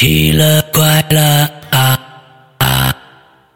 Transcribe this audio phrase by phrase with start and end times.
[0.00, 2.00] 奇了怪了啊
[2.56, 2.96] 啊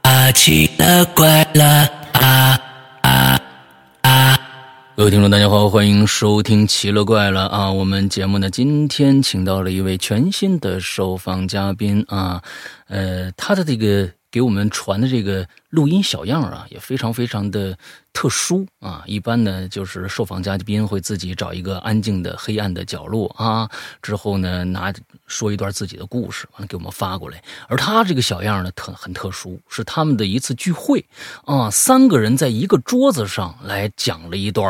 [0.03, 0.31] 啊！
[0.33, 2.61] 奇了怪了啊
[3.01, 3.41] 啊
[4.03, 4.39] 啊！
[4.95, 7.73] 各位听众，大家好，欢迎收听《奇了怪了》啊！
[7.73, 12.43] 我们节目呢，今天请到了一位全新的受访嘉宾啊，
[12.89, 14.11] 呃，他的这个。
[14.35, 17.79] 给我们传的这个录音小样啊，也非常非常的
[18.13, 19.05] 特殊啊。
[19.07, 23.71] 一般呢，就是受访嘉宾会自己找一个安静的、黑暗的角落啊，
[24.03, 24.93] 之后呢，拿
[25.29, 27.41] 说一段自己的故事，完了给我们发过来。
[27.69, 31.07] 而他这个小样呢，特很特殊，是他们的一次聚会
[31.45, 34.69] 啊，三个人在一个桌子上来讲了一段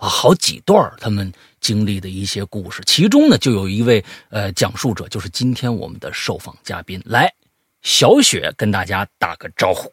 [0.00, 2.82] 啊，好几段他们经历的一些故事。
[2.86, 7.30] 其中呢，就有一位呃讲述者，就是今天我们的受访嘉宾来。
[7.82, 9.92] 小雪跟大家打个招呼。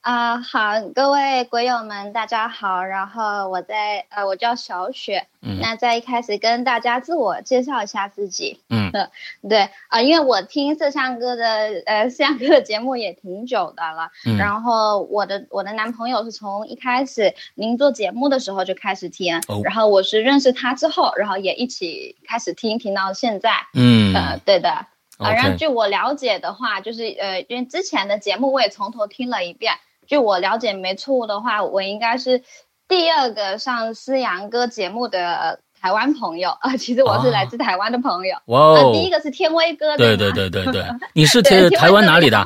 [0.00, 2.84] 啊，好，各位鬼友们，大家好。
[2.84, 5.26] 然后我在呃，我叫小雪。
[5.42, 5.58] 嗯。
[5.60, 8.60] 那在一开始跟大家自我介绍一下自己。
[8.70, 8.90] 嗯。
[9.50, 14.08] 对啊，因为我听摄像哥的呃摄像哥的节目也挺久的了。
[14.24, 14.38] 嗯。
[14.38, 19.36] 然后我的我的男朋友是从一开始您做节目的时候就开始听。
[19.48, 19.60] 哦。
[19.64, 23.50] 然后我是认识他之后，然后也一起开始听，听到现在。
[23.74, 24.14] 嗯。
[24.14, 24.86] 呃，对的。
[25.18, 29.74] 啊，然后据我了解的话，就是呃，因为之前的节目我也从头听了一遍。
[30.06, 32.42] 据我了解，没错误的话，我应该是
[32.86, 36.76] 第二个上思阳哥节目的台湾朋友啊。
[36.78, 38.36] 其实我是来自台湾的朋友。
[38.46, 38.92] 哇哦！
[38.92, 39.96] 第一个是天威哥。
[39.96, 42.44] 对对对对对， 你是台台湾哪里的？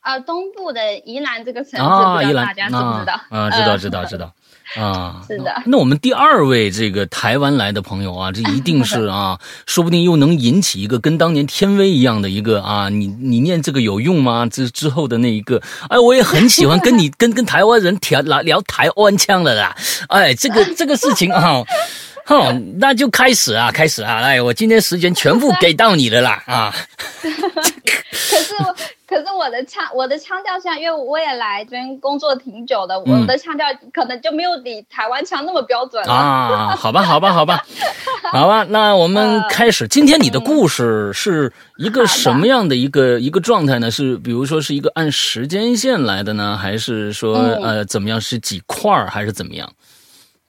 [0.00, 3.20] 啊，东部的宜兰这个城市，不知道大家知不知道？
[3.30, 4.32] 啊，知道知道知道。
[4.74, 5.62] 啊， 是的。
[5.66, 14.46] 那我们第二位这个台湾来的朋友啊，这一定是啊， 说不定又能引起一个跟当年天威一样的一个啊，你你念这个有用吗？
[14.46, 19.74] 之之后的那一个，哎，我也很喜欢跟你 跟跟台湾人聊聊台湾腔的啦。
[20.08, 21.62] 哎，这个这个事情啊，
[22.24, 26.74] 哼，那就开始啊，开始啊，来，我今天时间全部给到你的啦啊。
[27.22, 27.40] 可是。
[28.30, 28.54] 可是
[29.36, 36.74] 我的腔，我的腔调像，因为我也来这边工作挺久的，我的腔调可能就没有你台湾腔那么标准啊。
[36.76, 37.62] 好吧， 好吧，好吧，
[38.32, 39.86] 好吧，那我们开始。
[39.88, 43.90] 今天你的故事是一个什么样的一个一个状态呢？
[43.90, 48.20] 是比如说是一个按时间线来的呢，还是说呃怎么样？
[48.20, 49.70] 是几块儿还是怎么样？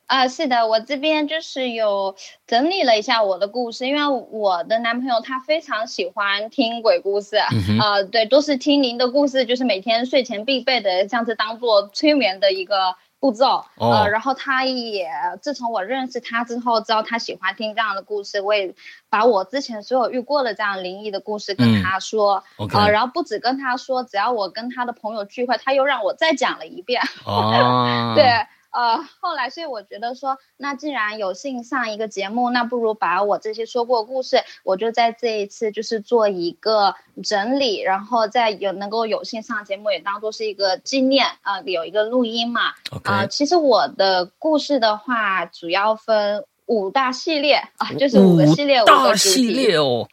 [0.07, 2.15] 啊，是的，我这边就是有
[2.47, 15.09] 整理了一下我的故事，因为我的男朋友他非常喜欢听鬼故事，啊，对，都是听您的故事，就是每天睡前必备的，像是当做催眠的一个步骤，呃，然后他也
[15.41, 18.73] 自从我认识他之后，知道他喜欢听这样的故事，我也
[19.09, 22.41] 把我之前所有遇过的这样灵异的故事跟他说，
[22.71, 27.01] 啊，然后不止跟他说，只要我跟他的朋友聚会，他又让我再讲了一遍，
[28.15, 28.23] 对。
[28.77, 36.93] 呃，后来，所以我觉得说，那既然有幸上一个节目，那不如把我这些说过故事，我就在这一次就是做一个
[37.23, 42.73] 整理，然后再有能够有幸上节目，也当做是一个纪念啊，有一个录音嘛。
[43.03, 50.07] 啊，其实我的故事的话，主要分五大系列啊，就是五个系列，五个系列哦。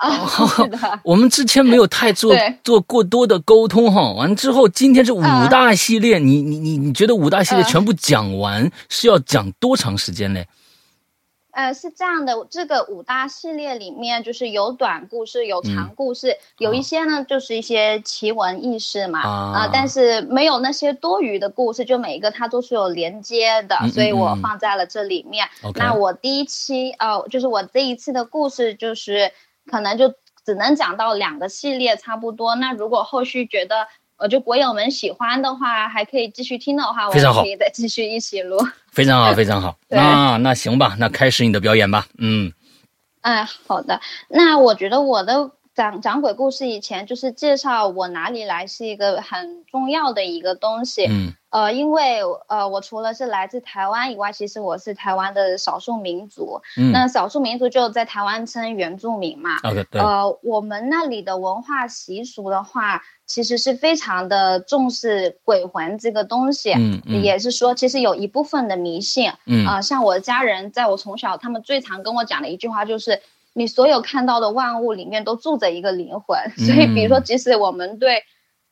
[0.00, 0.26] 啊，
[1.04, 2.34] 我们之前没有太做
[2.64, 4.12] 做过多的沟通哈。
[4.12, 10.42] 完之后，今天是五大系列，你你你你觉得五大系列全部讲完是要讲多长时间呢？
[11.52, 25.46] 呃，是这样的，这个五大系列里面就是有短故事，有长故事，有一些呢就是一些奇闻异事嘛啊，但是没有那些多余的故事，就每一个它都是有连接的，所以我放在了这里面。
[25.74, 29.30] 那我第一期呃，就是我这一次的故事就是。
[29.70, 30.12] 可能就
[30.44, 32.54] 只能讲到两个系列差不多。
[32.56, 33.86] 那如果后续觉得
[34.16, 38.58] 呃，就国友们喜欢的话，还可以继续听的话，我们可以再继续一起录。
[38.92, 39.76] 非常好，非常好。
[39.88, 42.06] 那那行吧，那开始你的表演吧。
[42.18, 42.52] 嗯，
[43.22, 44.00] 哎，好的。
[44.28, 45.52] 那我觉得我的。
[45.80, 51.06] 讲讲鬼故事以前，就是介绍我哪里来是一个很重要的一个东西。
[51.06, 56.60] 嗯，呃，因为呃，我除了是来自台湾以外，其实我是台湾的少数民族。
[56.76, 59.56] 嗯，那少数民族就在台湾称原住民嘛。
[59.62, 60.02] OK，对。
[60.02, 66.74] 呃，我们那里的文化习俗的话，其实是非常的重视鬼魂这个东西。
[66.74, 67.22] 嗯嗯。
[67.22, 69.32] 也是说，其实有一部分的迷信。
[69.46, 69.66] 嗯。
[69.66, 73.22] 啊，像我的家人，在我从小，他们最常跟我讲的一句话就是。
[73.52, 78.22] 你所有看到的万物里面都住着一个灵魂， 所以比如说，即使我们对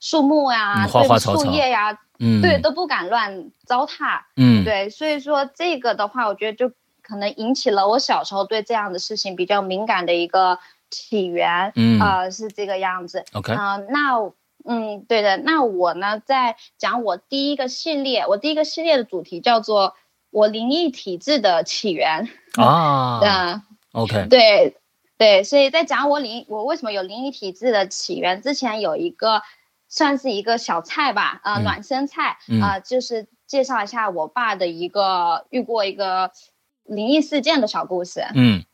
[0.00, 6.72] 树木呀、对树叶呀，嗯，对都不敢乱糟蹋，嗯，对，所以说这个的话，我觉得就
[7.02, 10.58] 可能引起了我小时候对这样的事情比较敏感的一个
[10.90, 14.18] 起源，嗯，呃，是这个样子，OK，啊，那，
[14.64, 19.94] 嗯，对的，那我呢，在讲我第一个系列，我第一个系列的主题叫做
[20.30, 23.62] 我灵异体质的起源啊，嗯。
[23.92, 24.76] OK，对，
[25.16, 29.42] 对，所以在讲我灵我为什么有灵异体质的起源之前，有一个
[29.88, 36.30] 算是一个小菜吧，啊，暖身菜啊，就是介绍一下我爸的一个遇过一个
[36.84, 38.24] 灵异事件的小故事。
[38.34, 38.64] 嗯。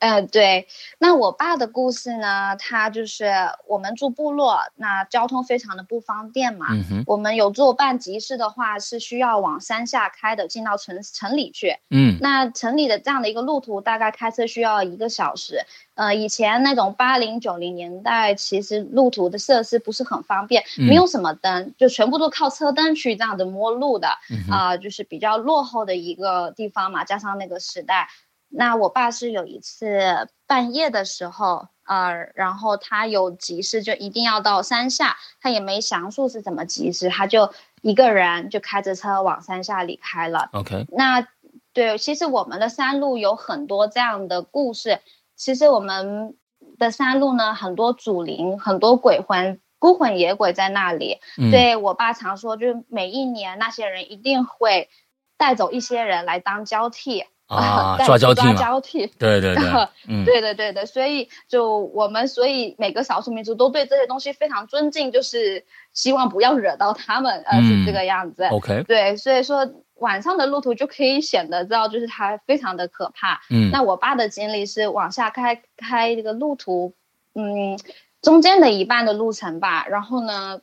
[0.00, 0.66] 嗯，对，
[0.98, 2.56] 那我爸的故事呢？
[2.56, 3.30] 他就是
[3.68, 6.68] 我们住部落，那交通非常的不方便嘛。
[6.70, 7.04] 嗯哼。
[7.06, 11.76] 我们有做办集市的话，是需要往山下开的，进到城城里去。
[11.90, 12.16] 嗯。
[12.18, 15.66] 那城里的这样的一个路途，大概开车需要一个小时。
[15.96, 24.08] 呃，以前那种八零九零年代，其实路途的设施不是很方便，没有什么灯，就全部都靠车灯去这样的摸路的。
[24.50, 28.08] 啊，就是比较落后的一个地方嘛，加上那个时代。
[28.52, 40.50] 那我爸是有一次半夜的时候，呃，然后他有急事，就一定要到山下，他也没详述是怎么急事，他就一个人就开着车往山下离开了。
[40.52, 41.26] OK，那
[41.72, 45.00] 对，其实我们的山路有很多这样的故事，
[45.36, 46.36] 其实我们
[46.76, 51.20] 的山路呢，很多祖灵，很多鬼魂、孤魂野鬼在那里。
[51.52, 54.88] 对我爸常说，就是每一年那些人一定会
[55.36, 57.24] 带走一些人来当交替。
[57.50, 68.44] 啊， 抓交替交替，对对对，对对 对的，所以就我们，所以每个少数民族都对这些东西非常尊敬，就是希望不要惹到他们，呃，是这个样子。
[68.44, 73.40] OK，对，所以说晚上的路途就可以显得知道，就是它非常的可怕。
[73.50, 76.94] 嗯，那我爸的经历是往下开开这个路途，
[77.34, 77.76] 嗯，
[78.22, 80.60] 中间的一半的路程吧，然后呢，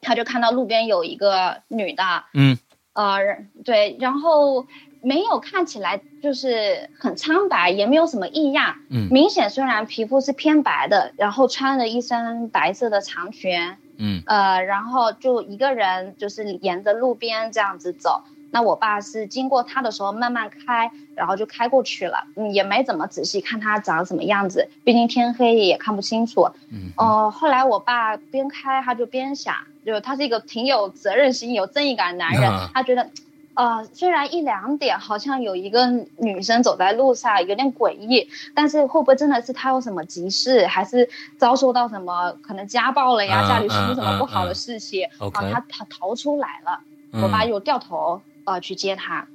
[0.00, 2.04] 他就看到路边有一个女的，
[2.34, 2.56] 嗯，
[2.92, 3.18] 呃，
[3.64, 4.68] 对，然后。
[5.02, 8.74] 没有看起来就是很苍白，也没有什么异样。
[8.90, 13.76] 嗯，明显虽然皮肤是偏白的，然后穿了一身白色的长裙。
[13.96, 18.22] 嗯，呃，然后就一个人就是沿着路边这样子走。
[18.52, 22.24] 那我爸是经过他的时候慢慢开，然后就开过去了。
[22.36, 26.50] 嗯，也没怎么仔细看他长什么样子，毕竟天黑也看不清楚。
[26.70, 29.54] 嗯，哦，后来我爸边开他就边想，
[29.86, 33.08] 就他是一个挺有责任心、有正义感的男人，他觉得。
[33.54, 35.86] 呃，虽然一两点好像有一个
[36.16, 43.46] 女生走在路上，有点诡异，但是会不会真的是她有什么急事，还是遭受到什么可能家暴了呀？
[43.48, 45.06] 家里出什么不好的事情？
[45.32, 46.80] 啊，她她逃出来了，
[47.22, 49.26] 我爸又掉头呃去接她，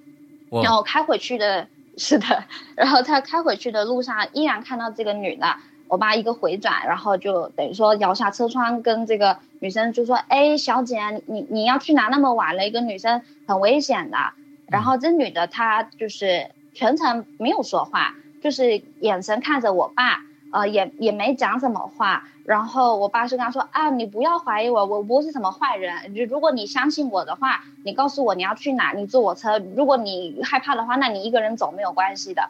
[0.50, 2.46] 然后开回去的，是的，
[2.76, 5.56] 然后他开回去的路上依然看到这个女的。
[5.88, 12.08] 我爸一个回转，然后就等于说摇下车窗，跟这个女生就说：“哎，小姐，你你要去哪？
[12.10, 14.18] 那么晚了，一个女生很危险的。”
[14.70, 18.14] 然后这女的她就是全程没有说话，
[18.44, 20.22] 就是眼神看着我爸，
[20.52, 22.28] 呃，也也没讲什么话。
[22.44, 26.14] 然后我爸是跟她说：“啊，你不要怀疑我，我不是什么坏人。
[26.14, 29.58] 就如果你相信我的话，你告诉我你要去哪，你坐我车。
[29.76, 32.50] 如果你害怕的话，那你一个人走没有关系的。”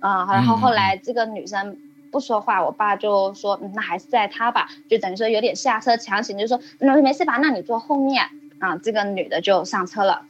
[0.00, 1.78] 嗯，然后后来这个女生。
[2.10, 8.24] 不说话，我爸就说，那还是在他吧，就等于说有点下车强行，就说，那没事吧，那你坐后面
[8.58, 8.76] 啊。
[8.76, 10.22] 这个女的就上车了，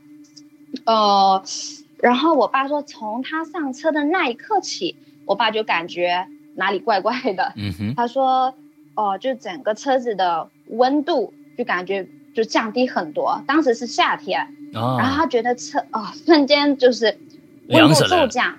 [0.84, 1.42] 呃，
[1.98, 7.52] 然后我爸说，从他上车的那一刻起，我爸就感觉哪里怪怪的。
[7.56, 8.54] 嗯哼，他说，
[8.94, 17.18] 哦，就整个车子的温度就感觉就降低很多，当时是夏天，然后他觉得车啊 瞬间就是
[17.68, 18.58] 温度骤降，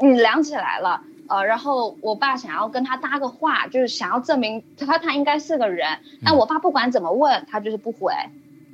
[0.00, 1.02] 嗯，凉起来了。
[1.28, 5.98] 呃，然后我爸想要跟他搭个话，就是想要证明他他应该是个人。
[6.24, 8.12] 但我爸不管怎么问，他就是不回。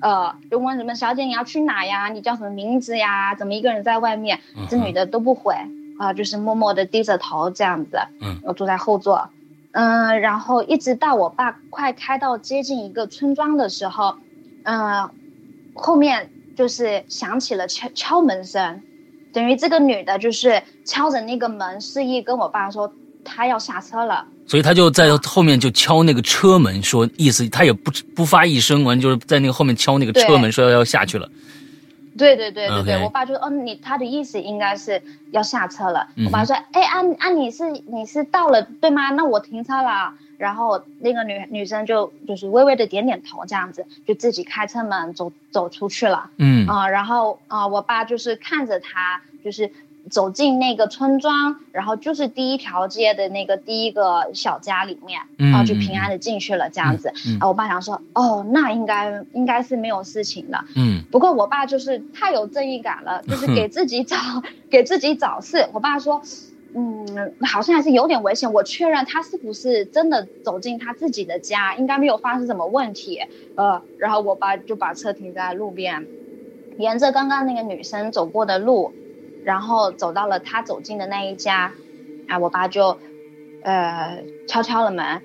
[0.01, 2.09] 呃，就问什么小姐你要去哪呀？
[2.09, 3.35] 你叫什么名字呀？
[3.35, 4.41] 怎么一个人在外面？
[4.69, 5.55] 这女的都不回
[5.99, 7.99] 啊，就是默默的低着头这样子。
[8.21, 9.31] 嗯，我坐在后座。
[9.71, 14.17] 嗯，然后一直到我爸快开到接近一个村庄的时候，
[14.65, 15.09] 嗯，
[15.73, 18.83] 后面就是响起了敲敲门声。
[19.33, 22.93] 等于这个女的就是敲着那个门，示意跟我爸说
[23.25, 31.29] 她要下车了，所以他就在后面就敲那个车门，说意思他也不不发一声，完就是在那个后面敲那个车门，说要下去了。
[32.19, 36.07] 对对对对对，我爸就说，嗯，你他的意思应该是要下车了。
[36.27, 39.11] 我爸说，哎，啊啊，你是你是到了对吗？
[39.11, 40.13] 那我停车了。
[40.43, 46.31] 然后那个女女生就就是微微的点点头，这样子就自己开车门走走出去了。
[46.37, 49.71] 嗯啊，然后啊，我爸就是看着他，就是
[50.11, 57.13] 走进那个村庄，然后就是第一条街的那个第一个小家里面，然后就平安的进去了，这样子。
[57.39, 60.65] 啊，我爸想说，哦，那应该应该是没有事情的。
[60.75, 64.17] 嗯，不过我爸就是太有正义感了，就是给自己找
[64.69, 65.69] 给自己找事。
[65.73, 66.21] 我爸说。
[66.75, 68.53] 嗯，好像还是有点危险。
[68.53, 73.21] 我确认他是不是真的走进他自己的家，应该没有发生什么问题。
[73.57, 76.07] 呃，然后我爸就把车停在路边，
[76.79, 78.93] 沿着刚刚那个女生走过的路，
[79.45, 81.75] 然后走到了他走进的那一家。
[82.29, 82.97] 啊，我爸就
[83.63, 85.21] 呃，敲敲了门。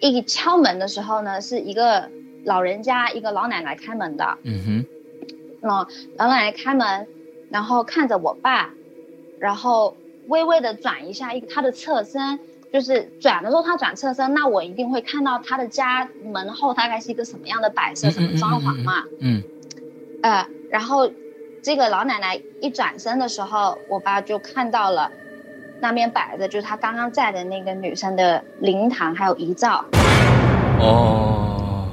[0.00, 2.08] 一敲门的时候呢，是一个
[2.44, 4.38] 老人家，一个老奶奶开门的。
[4.42, 4.86] 嗯哼。
[5.62, 7.06] 嗯，老奶奶开门，
[7.50, 8.74] 然后看着我爸，
[9.38, 9.94] 然后
[10.30, 12.38] 微微的转一下一他的侧身，
[12.72, 19.04] 就是转的时候他转侧身，那我一定会看到他的家门后大概是一个什么样的摆设，什么装潢嘛。
[19.18, 19.42] 嗯。
[20.22, 21.10] 呃，然后
[21.62, 25.10] 这个老奶奶一转身的时候，我爸就看到了。
[25.82, 29.82] 那边摆着就是他刚刚在的那个女生的灵堂，还有遗照。
[30.78, 31.88] 哦，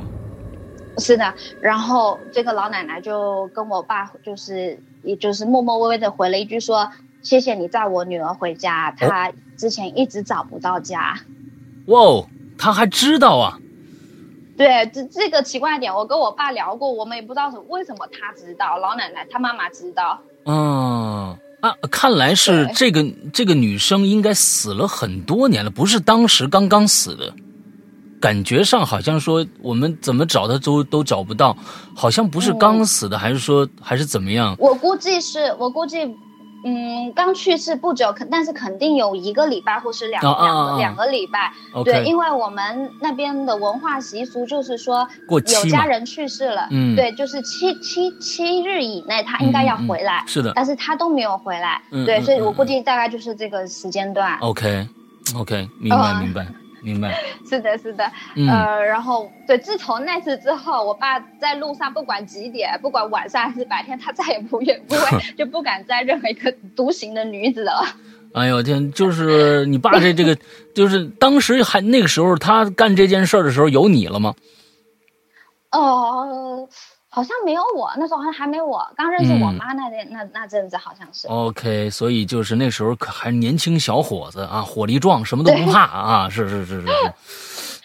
[0.97, 1.33] 是的。
[1.61, 11.19] 然后这个老奶奶就跟我爸，就是也就是默默微微的回了一句说：“谢谢你载我女儿回家，她之前一直找不到家。”
[11.87, 13.59] 哇哦，他还知道啊？
[14.57, 20.19] 对，这这个奇怪点，我跟我爸聊过，我们也不知道为什么她知道，老奶奶她妈妈知道。
[20.45, 21.37] 嗯。
[21.59, 27.33] 啊，看来是这个这个女生应该死了很多年了，不是当时刚刚死的，
[28.19, 31.57] 感觉上好像说我们怎么找她都都找不到，
[31.95, 34.55] 好像不是刚死的，还是说还是怎么样？
[34.59, 36.15] 我估计是我估计。
[36.67, 41.53] 嗯，刚去世不久，肯但是肯定有一个礼拜或是两两个两个礼拜。
[41.85, 50.23] 对，因为我们那边的文化习俗就是说，有家人去世了，嗯，对，就是七七七日以内他应该要回来。
[50.27, 51.81] 是的，但是他都没有回来。
[52.05, 54.37] 对，所以我估计大概就是这个时间段。
[54.39, 56.45] OK，OK，明白明白。
[56.81, 58.03] 明白， 是的，是的，
[58.35, 67.83] 呃，然后对，自从那次之后，我爸在路上不管几点，不管晚上还是白天，他再也不愿不会 就不敢载任何一个独行的女子了。
[68.33, 70.37] 哎呦天，就是你爸这这个，
[70.75, 74.35] 就是当时还那个时候他干这件事的时候有你了吗？
[75.71, 76.69] 哦。
[77.17, 81.27] 好像没有我，那时候还还没我刚认识我妈那那那那阵子，好像是。
[81.27, 87.13] OK，所以就是那时候可还年轻小伙子啊，火力壮，什么都不怕啊，是是是是是，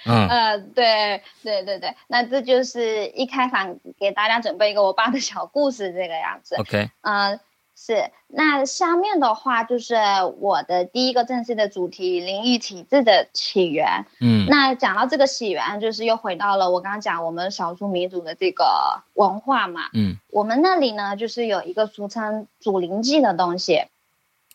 [0.04, 6.56] 嗯呃，对对对对，那这就是一开场给大家准备一个我爸的小故事，这个样子。
[6.56, 7.40] OK，嗯。
[7.84, 9.96] 是，那下面的话就是
[10.38, 14.06] 我的第一个正式的主题——灵异体质的起源。
[14.20, 19.80] 嗯，那讲到这个起源，就是又回到了我刚刚讲我们少数民族的这个文化嘛。
[19.94, 23.82] 嗯，我们那里呢，就是有一个俗称祖灵祭的东西。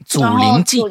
[0.05, 0.81] 祖灵祭。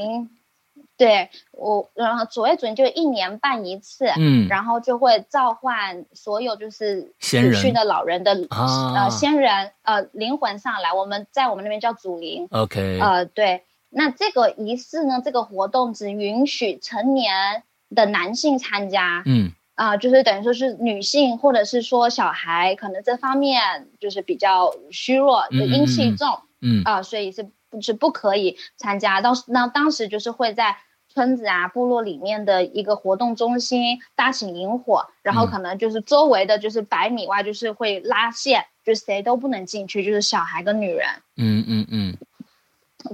[0.96, 17.62] 对我，然后所谓准就一年办一次，嗯，然后就会召唤所有就是死去的老人的呃先人呃灵魂上来，我们在我们那边叫祖灵，OK，呃对，那这个仪式呢，这个活动只允许成年
[17.94, 19.52] 的男性参加，嗯。
[19.74, 26.82] 啊，就是等于说是女性或者是说小孩，可能这方面就是比较虚弱，就阴气重，嗯。
[26.86, 27.50] 啊，所以是
[27.82, 30.78] 是不可以参加，当时那当时就是会在。
[31.16, 41.08] 村子啊，部落里面的一个活动中心大型萤火，然后可能就是周围的就是百米外就是会拉线，就谁都不能进去，就是小孩跟女人。
[41.37, 42.16] 嗯嗯嗯，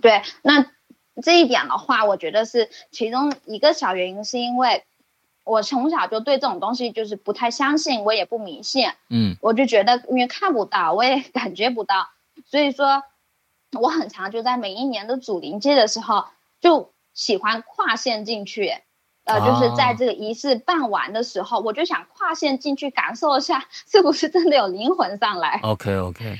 [0.00, 0.66] 对，那
[1.22, 4.82] 这一点的话，我觉得是其中一个小原因，是因为
[5.44, 8.88] 我从小就对这种东西就是不太相信，我也不迷信。
[9.10, 12.08] 嗯，我就觉得因为看不到，我也 感觉不到，
[12.46, 13.04] 所以说
[13.78, 16.24] 我很常就在每一年的主灵祭的时候
[16.60, 16.91] 就。
[17.14, 18.72] 喜欢跨线进去，
[19.24, 26.38] 呃，就是在这个仪式办完的时候，我就想跨线进去感受一下， 是不是真的有灵魂上来？OK OK，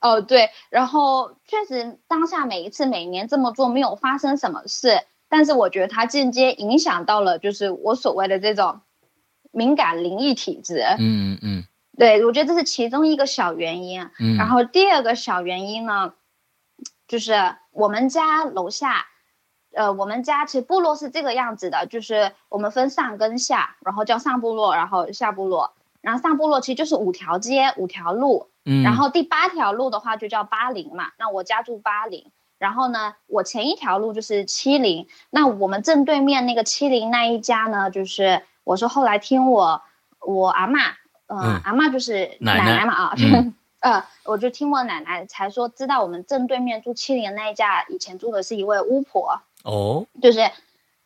[0.00, 8.80] 哦对，然后确实当下每一次每年这么做没有发生什么事，但是我觉得它间接影响到了就是我所谓的这种
[9.50, 10.82] 敏感灵异体质。
[10.98, 11.64] 嗯嗯嗯，
[11.98, 14.08] 对，我觉得这是其中一个小原因。
[14.18, 16.14] 嗯，然后第二个小原因呢，
[17.06, 19.06] 就是我们家楼下。
[19.74, 39.82] 呃，我们家其实部落是这个样子的，就是我们分上跟下，然后叫上部落，然后下部落，然后上部落其实就是五条街五条路，嗯，然后第八条路的话就叫八零嘛，那我家住八零，然后呢，我前一条路就是七零，那我们正对面那个七零那一家呢，就是我是后来听我
[40.20, 40.80] 我阿妈，
[41.28, 43.14] 嗯，阿妈就是奶奶嘛啊。
[43.82, 49.40] 呃，我就听我奶奶才说，知道我们正对面住七零那一家，以前住的是一位巫婆。
[49.64, 50.40] 哦，就是，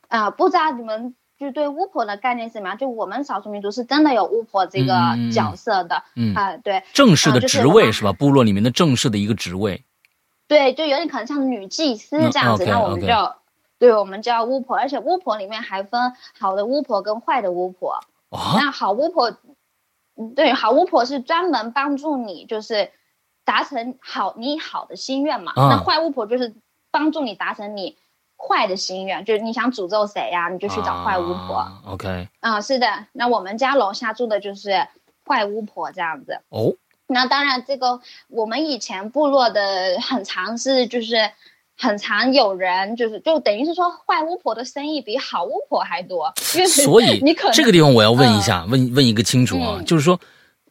[0.08, 2.78] 啊，不知道你们就对巫婆的概念是什么样？
[2.78, 4.94] 就我们少数民族是真的有巫婆这个
[5.32, 6.02] 角色的。
[6.14, 8.12] 嗯啊，对，正式的职位是吧？
[8.12, 9.84] 部落里面的正式的一个职位。
[10.48, 12.64] 对，就有点可能像女祭司这样子。
[12.64, 13.34] 那我们就，
[13.78, 18.00] 对，我们叫巫婆，而且巫婆里面还分好的巫婆跟坏的巫婆。
[18.30, 19.36] 那好巫婆。
[20.34, 22.90] 对，好巫婆是专门帮助你，就是
[23.44, 25.52] 达成好你好的心愿嘛。
[25.54, 26.54] 那坏巫婆就是
[26.90, 27.98] 帮助你达成你
[28.36, 31.66] 坏的心愿，就是你想诅咒谁呀，你就去找坏巫婆。
[31.86, 34.86] OK，啊，是的，那我们家楼下住的就是
[35.26, 36.40] 坏巫婆这样子。
[36.50, 36.74] 哦，
[37.06, 41.30] 那当然，这个我们以前部落的很常是就是
[41.76, 46.32] 很常有人就是就等于是说坏巫婆的生意比好巫婆还多。
[46.36, 50.20] 所以 你可这个地方我要问一下，问问一个清楚啊，就是说，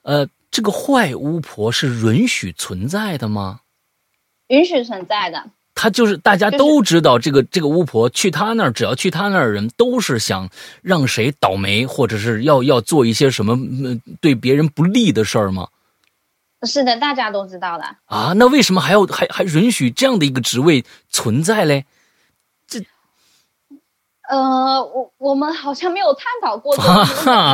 [0.04, 3.62] 呃，这个坏巫婆是允许存在的吗？
[4.48, 5.44] 允许存在的。
[5.76, 10.50] 他就是大家都知道，这个这个巫婆去他那儿，只要去他那儿的，人都是想
[10.82, 13.58] 让谁倒霉，或者是要要做一些什么
[14.22, 15.68] 对别人不利的事儿吗？
[16.64, 18.34] 是的，大家都知道的啊。
[18.38, 21.86] 那为什么还要还还允许这样的一个职位存在嘞？
[22.68, 22.80] 这
[24.30, 26.76] 呃，我我们好像没有探讨过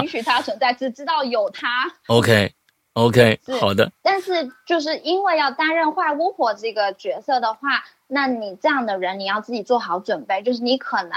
[0.04, 1.92] 允许它存在，只知道有它。
[2.06, 2.54] OK。
[2.94, 3.90] OK，好的。
[4.04, 11.12] 但是就是因为要担任坏巫婆这个角色的话，那你这样的人，你要自己做好准备，就是你可能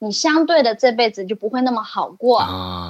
[0.00, 2.40] 你相对的这辈子就不会那么好过。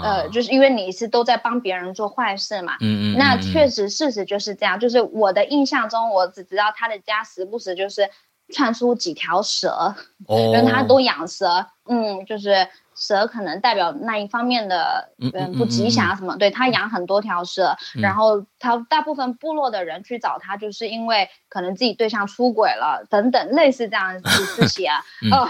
[0.03, 2.77] 呃，就是因为你是都在帮别人做坏事嘛。
[2.81, 3.19] 嗯嗯。
[3.19, 8.09] 那确实事实就是这样，就是我的印象中，我只知道他的家时不时就是
[8.53, 9.95] 窜出几条蛇，
[10.29, 11.67] 因为他都养蛇。
[11.87, 12.69] 嗯，就是。
[12.97, 25.01] 蛇可能代表那一方面的嗯不吉祥什么，对他养很多条蛇，然后他大部分部落的人去找他，就是因为可能自己对象出轨了等等类似这样子事情啊，
[25.33, 25.49] 哦，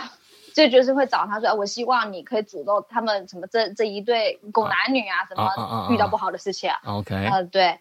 [0.55, 7.81] 这就是会找他说，我希望你可以诅咒他们什么这这一对狗男女啊什么遇到不好的事情，OK，呃对，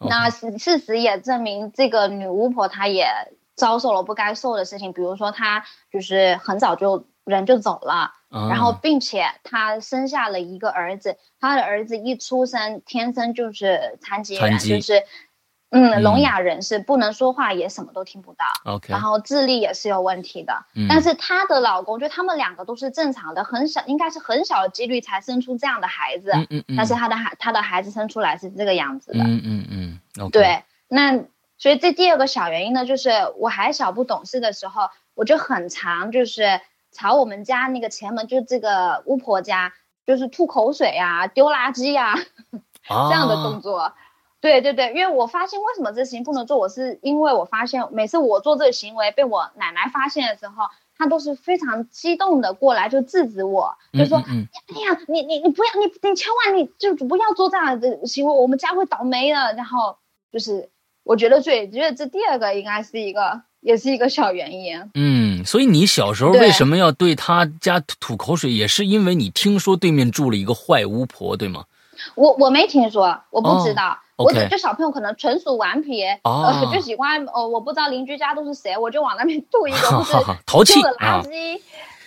[0.00, 3.06] 那事事实也证明这个女巫婆她也
[3.60, 5.62] 遭受了不该受的事情，比如说他
[5.92, 8.14] 就是很早就人就走了。
[8.30, 15.02] 然后，并且他生下了一个儿子，他的儿子一出生天生就是残疾人，就是
[15.70, 18.44] 嗯聋哑人士，不能说话，也什么都听不到。
[18.64, 20.64] OK，然后智力也是有问题的。
[20.88, 26.30] 但是她的老公，就他们两个都是正常的，很小，应该是很小的几率才生出这样的孩子。
[26.32, 26.76] 嗯嗯嗯。
[26.76, 29.24] 但是他的孩，他的孩子生出来是这个样子的。
[29.24, 30.30] 嗯嗯嗯。
[30.30, 31.18] 对，那
[31.60, 36.60] 所以这第二个小原因呢，就是我还小不懂事的时候，我就很常就是。
[36.92, 39.72] 朝我们家那个前门，就是这个巫婆家，
[40.04, 42.16] 就是吐口水呀、丢垃圾呀
[42.82, 43.92] 这样的动作。
[44.40, 50.64] 对对对，因为我发现为什么这事情不能做，我是因为我发现每次我做这个行为被我奶奶发现的时候，
[50.98, 59.98] 她都是非常激动的过来就制止我，就说：“哎呀，你你你不要，你你千万你就不要做这样的行为，我们家会倒霉的。”然后
[60.32, 60.70] 就是
[61.10, 63.42] 我觉得最觉得这第二个应该是一个。
[63.62, 64.90] 也是一个小原因。
[64.94, 71.66] 嗯，所以你小时候为什么要对他家吐口水，也是因为你听说对面住了一个坏巫婆，对吗？
[72.14, 73.98] 我我没听说，我不知道。
[74.16, 80.14] 我就小朋友可能纯属顽皮，呃，就喜欢哦，我不知道邻居家都是谁，我就往那边吐一个， 就是
[80.46, 81.60] 淘气的垃圾。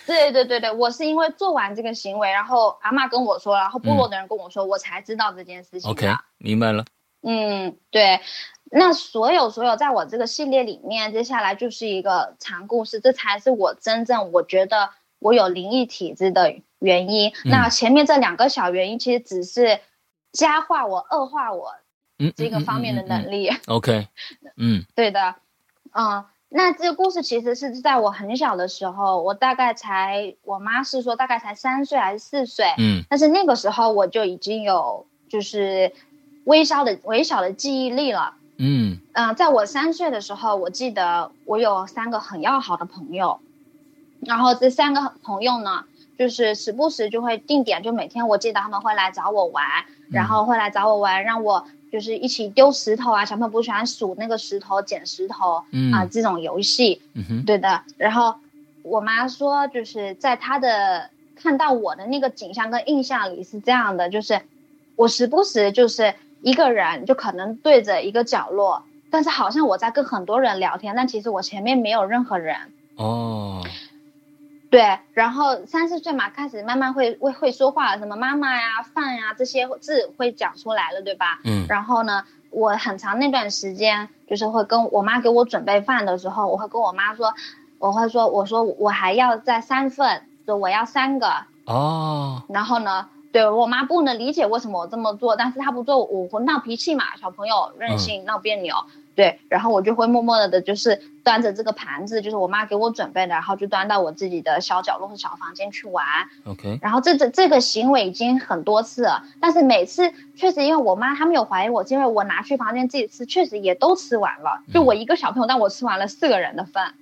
[0.08, 5.88] 对对对对，我是因为做完这个行为，然后阿妈跟我说，然后部落的人跟我说，我才知道这件事情。
[5.88, 6.84] OK，明白了。
[7.22, 8.20] 嗯，对。
[8.70, 17.32] 那所有所有在我这个系列里面，接下来就是一个长故事，这才是我真正我觉得我有灵异体质的原因。
[17.44, 19.78] 那前面这两个小原因，其实只是
[20.32, 21.74] 加化我、恶化我
[22.34, 23.50] 这个方面的能力。
[23.66, 24.08] OK，
[24.56, 25.36] 嗯，对的，
[25.92, 35.92] 嗯，那这个故事其实是在我很小的时候，我大概才，我妈是说大概才三岁还是四岁，嗯，但是那个时候我就已经有就是
[36.44, 38.34] 微小的微小的记忆力了。
[38.56, 43.40] 嗯嗯，在我三岁的时候，我记得我有三个很要好的朋友，
[44.20, 45.84] 然后这三个朋友呢，
[46.16, 49.64] 就是时不时就会定点，就每天我记得他们会来找我玩，
[50.08, 57.02] 然后会来找我玩，让我就是一起丢石头啊，小朋友不喜欢数那个石头、捡石头啊这种游戏，
[57.44, 57.82] 对的。
[57.96, 58.36] 然后
[58.82, 64.40] 我妈说，就是在她的看到我的那个景象跟印象里是这样的，就是
[64.94, 66.14] 我时不时就是。
[66.44, 72.74] 一个人就可能对着一个角落，但是好像我在跟很多人聊天，但其实我前面没有任何人。
[72.96, 73.64] 哦，
[74.70, 81.40] 对，然后三四岁嘛，开始慢慢会会会说话了，什么妈妈呀、饭呀这些字会讲出来了，对吧？
[81.44, 81.64] 嗯。
[81.66, 87.32] 然后呢，我很长那段时间就是会跟我妈给我准备饭的时候，我会跟我妈说，
[87.78, 91.46] 我会说，我说我还要再三份，就我要三个。
[91.64, 92.42] 哦。
[92.50, 93.08] 然后呢？
[93.34, 98.76] 对我妈不能理解为什么我这么做，但是她不做，我会闹脾气嘛，小朋友任性闹别扭，
[99.16, 106.06] 对，然后我就会默默的的，就是端着这个盘子，就是我妈给我准备的，然后就端到我自己的小角落和小房间去玩。
[106.44, 116.94] OK，然后这这这个行为已经很多次了，但是每次确实因为我妈她没有怀疑我，因为我拿去房间自己吃，确实也都吃完了，就我一个小朋友，但我吃完了四个人的饭。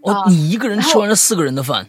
[0.00, 1.86] 哦，你一个人吃完了四个人的饭？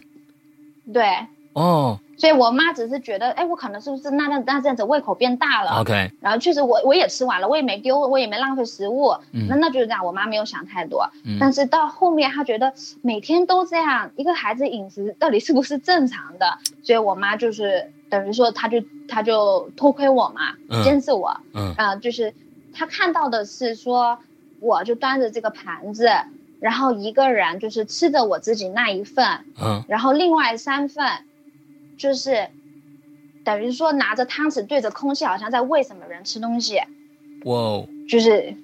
[0.92, 1.26] 对。
[1.54, 1.98] 哦。
[2.16, 6.10] 所以我妈只是觉得，哎，我可能是不是那那那这样子胃口变大了？OK。
[6.20, 9.14] 然后确实我我也吃完了，我也没丢，我也没浪费食物。
[9.32, 9.46] 嗯。
[9.48, 11.06] 那那就是这样，我妈没有想太多。
[11.26, 11.36] 嗯。
[11.38, 16.58] 但是到后面，她觉得每天都这样，一个孩子饮食到底是不是正常的？
[16.82, 21.38] 所以我妈就是等于说，她就她就偷窥我嘛，监视我。
[21.52, 21.74] 嗯。
[21.76, 22.32] 啊，就是
[22.72, 24.18] 她看到的是说，
[24.60, 26.08] 我就端着这个盘子，
[26.60, 29.44] 然后一个人就是吃着我自己那一份。
[29.62, 29.84] 嗯。
[29.86, 31.04] 然后另外三份。
[31.96, 32.48] 就是，
[33.42, 36.78] 等于说拿着汤匙对着空气，好像在喂什么人吃东西。
[37.44, 37.88] 哇哦！
[38.08, 38.54] 就是，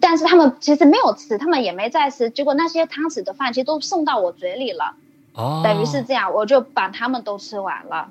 [0.00, 2.30] 但是他们其实没有吃，他们也没在吃。
[2.30, 4.94] 结果那些汤匙的饭其实都送到我嘴里了。
[5.34, 5.62] 哦。
[5.64, 8.10] 等于是这样，我就把他们都吃完了。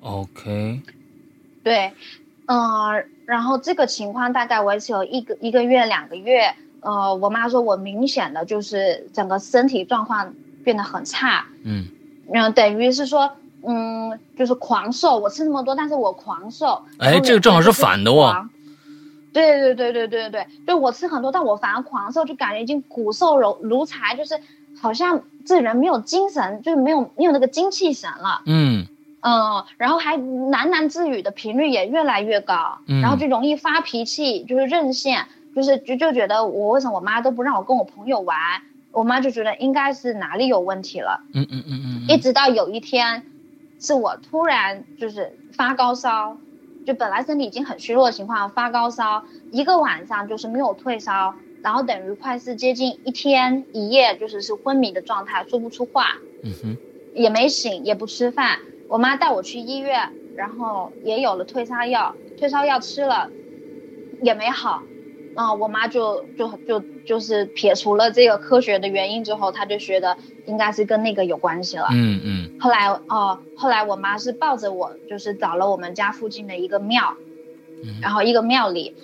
[0.00, 0.80] OK。
[1.62, 1.92] 对，
[2.46, 6.54] 嗯，然后这个情况大概维持有一个一个月两个月。
[6.80, 11.46] 呃，我妈说我明显的就是整个身体状况变得很差。
[11.62, 11.86] 嗯。
[12.32, 13.36] 嗯，等于是说。
[13.66, 16.82] 嗯，就是狂瘦，我吃那么多，但是我狂瘦。
[16.98, 18.48] 哎，这个正好是反的哦。
[19.32, 24.38] 对对对对对对对，就我吃很多，但我反而狂瘦，就感觉已经骨瘦如如柴，就是
[24.80, 28.42] 好像这人没有精神，就是没有没有那个精气神了。
[28.46, 28.86] 嗯
[29.22, 35.18] 嗯，然后还喃喃自语的频率也越来越高，然后就容易发脾气，就是任性，
[35.56, 38.36] 就是就就觉得我为什么我妈都不让我跟我朋友玩，
[38.92, 41.24] 我妈就觉得应该是哪里有问题了。
[41.32, 43.24] 嗯嗯嗯嗯，一直到有一天。
[43.80, 46.36] 是我突然就是发高烧，
[46.86, 56.76] 就本来身体已经很虚弱的情况，发高烧一个晚上就是没有退烧，然后等于快是接近一天一夜，就是是昏迷的状态，说不出话，嗯哼，
[57.14, 58.58] 也没醒，也不吃饭。
[58.88, 63.30] 我妈带我去医院，然后也有了退烧药，退烧药吃了，
[64.22, 64.82] 也没好。
[65.34, 70.16] 啊，我妈就就就就是撇除了这个科学的原因之后，她就觉得
[70.46, 71.88] 应该是跟那个有关系了。
[71.92, 72.60] 嗯嗯。
[72.60, 77.16] 后来哦，后来我妈是抱着我，就是找了我们家附近的一个庙，
[78.00, 78.94] 然后一个庙里，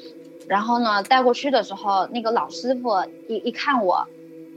[0.47, 2.91] 然后呢带过去的时候，那个老师傅
[3.29, 4.07] 一一看我，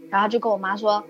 [0.09, 1.03] 然后就跟我妈说：“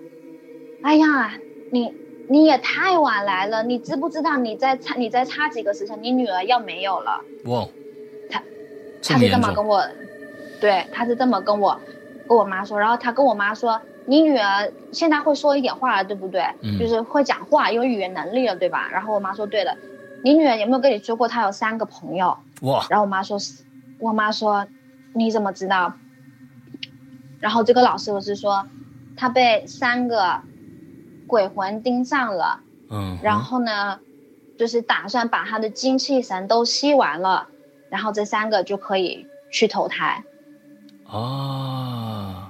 [0.82, 1.38] 哎呀，
[1.70, 1.92] 你
[2.28, 7.68] 你也太晚来了，你知不知道你再差你再差几个时辰，你女儿要没有了。”哇，
[8.30, 8.42] 他
[9.02, 9.86] 他是这么跟我。
[10.64, 11.78] 对，他是这么跟我，
[12.26, 16.42] 跟我妈说，然后他跟我妈说：“你女儿现在会说一点话了，对不对？
[16.78, 19.76] 就是会讲话，有语言能力了，对吧？”然后我妈说：“对了。”
[20.24, 22.38] 你女儿有没有跟你说过她有三个朋友？
[22.62, 22.86] 哇！
[22.88, 23.36] 然后我妈说
[24.00, 24.66] ：“我妈说，
[25.12, 25.92] 你怎么知道？”
[27.40, 28.64] 然后这个老师不是说，
[29.18, 30.40] 他被三个
[31.26, 34.00] 鬼魂盯上了，嗯，然后呢，
[34.58, 37.48] 就是打算把他的精气神都吸完了，
[37.90, 40.24] 然后这三个就可以去投胎。
[41.14, 42.48] 哦，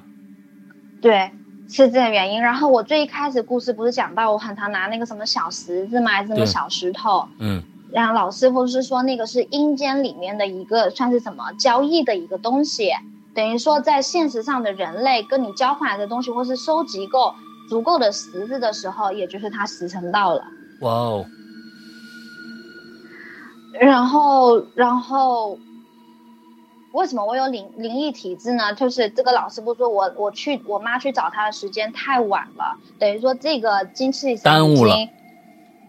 [1.03, 1.31] 对，
[1.69, 2.41] 是这个原因。
[2.41, 12.89] 然后我最一开始故事不是讲到我很常拿那个什么小石子嘛，什么小石头，嗯，然后老师傅是说那个是阴间里面的一个算是什么交易的一个东西，
[13.35, 17.35] 等于说在现实上的人类跟你交换的东西，或是收集够
[17.69, 20.43] 足够的石子的时候，也就是他时辰到了。
[20.81, 21.27] 哇哦，
[23.79, 25.59] 然后，然后。
[26.95, 28.73] 为什么我有灵灵异体质呢？
[28.73, 34.95] 就是这个老师傅说我我去我妈去找他的时间太晚了，等于说这个精气神耽误了，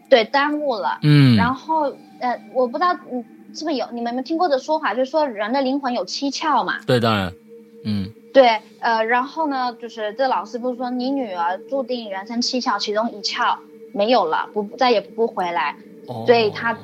[0.10, 0.98] 对，耽误了。
[1.04, 6.80] 嗯，然后呃，我不知道嗯是不是有你们有没有听过的说法，就是说人的灵魂有七窍嘛？
[6.88, 7.36] 对，当然，
[7.84, 13.60] 嗯，对，呃，然后呢，就是这老师不是说你女儿注定人生七窍，其中一窍
[13.92, 15.78] 没有了，不再也不回来，
[16.26, 16.76] 所以她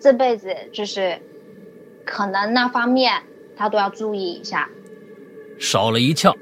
[0.00, 1.20] 这辈子就是
[2.06, 3.22] 可能那方面。
[3.56, 4.68] 他都要注意一下，
[5.58, 6.34] 少了一窍。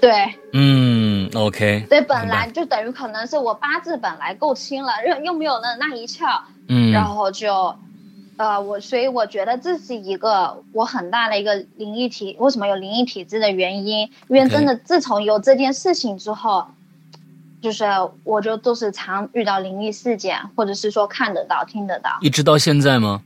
[0.00, 1.84] 对，嗯，OK。
[1.90, 7.76] 对，本来就等于可能是我八字本来够轻了，又又没有那那一窍，嗯，然后就，
[8.38, 14.10] 呃，我所以我觉得这是一个我很大的一个灵异体，为什么有灵异体质的原因？
[14.28, 16.68] 因为真的自从有这件事情之后，
[17.60, 17.84] 就是
[18.24, 23.20] 我就都是常遇到灵异事件，或者是说看得到、听得到，一直到现在吗？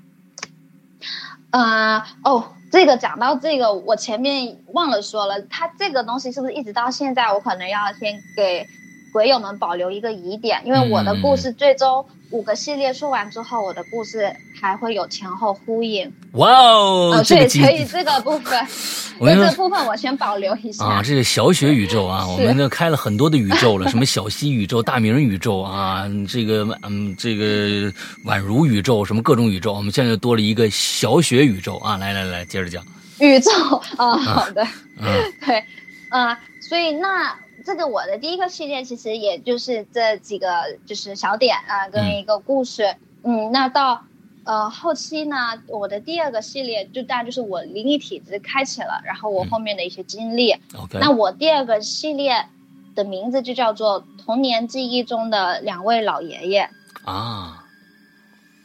[1.51, 2.49] 嗯，哦。
[2.75, 8.67] 这个讲到这个，我前面忘了说了，它这个东西是不是一直到现在，我可能要先给
[9.13, 12.05] 鬼友们保留一个疑点，因为我的故事最终
[12.35, 16.13] 五个系列说完之后，我的故事还会有前后呼应。
[16.33, 18.67] 哇哦，所以这个部分，
[19.23, 20.85] 这个部分我先保留一下。
[20.85, 27.93] 啊，这是小雪宇宙啊， 我们这开了很多的宇宙了，什么小溪宇宙、大明宇宙啊，这个嗯，这个
[28.25, 31.97] 宛如宇宙，什么各种宇宙，我们现在又多了一个小雪宇宙啊！
[31.99, 32.85] 来来来，接着讲。
[33.21, 33.53] 宇宙
[33.97, 34.67] 啊，好的，
[35.01, 35.07] 嗯，
[35.47, 35.65] 对，
[36.09, 37.33] 啊，所以那
[37.65, 42.95] 这个我的第一个系列其实也就是这几个就是小点啊，跟一个故事。
[43.23, 44.05] 嗯，那到
[44.45, 45.37] 呃后期呢，
[45.69, 50.55] 我的第二个系列就大概就是我灵异体质开启了，然后我后面的一些经历。
[50.93, 52.47] 那我第二个系列
[52.95, 56.69] 的名字就叫做童年记忆中的两位老爷爷
[57.05, 57.65] 啊。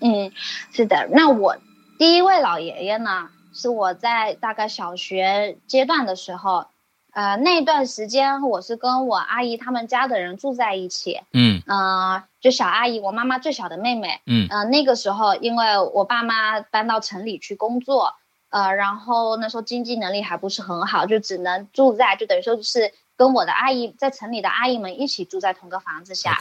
[0.01, 0.31] 嗯，
[0.71, 1.07] 是的。
[1.11, 1.55] 那我
[1.97, 6.65] 第一位老爷爷呢，是我在大概小学阶段的时候。
[7.19, 18.15] 呃，那段时间我是跟我阿姨他们家的人住在一起，嗯，呃，就小阿姨，我妈妈最小的妹妹，嗯，呃，那个时候因为我爸妈搬到城里去工作，
[18.47, 26.39] 呃，然后那时候经济能力还不是很好，就只能住在，就等于说是跟我的阿姨在城里的阿姨们一起住在同个房子下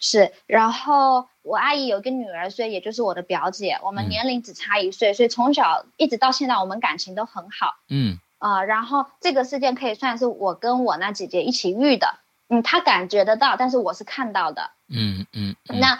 [0.00, 8.18] 是，然后我阿姨有个女儿，所以也就是我的表姐，我们年龄只差一岁，所以从小一直到现在我们感情都很好，嗯。
[8.38, 12.14] 啊，然后这个事件可以算是我跟我那姐姐一起遇的，
[12.48, 15.98] 嗯，她感觉得到，但是我是看到的，嗯嗯，那，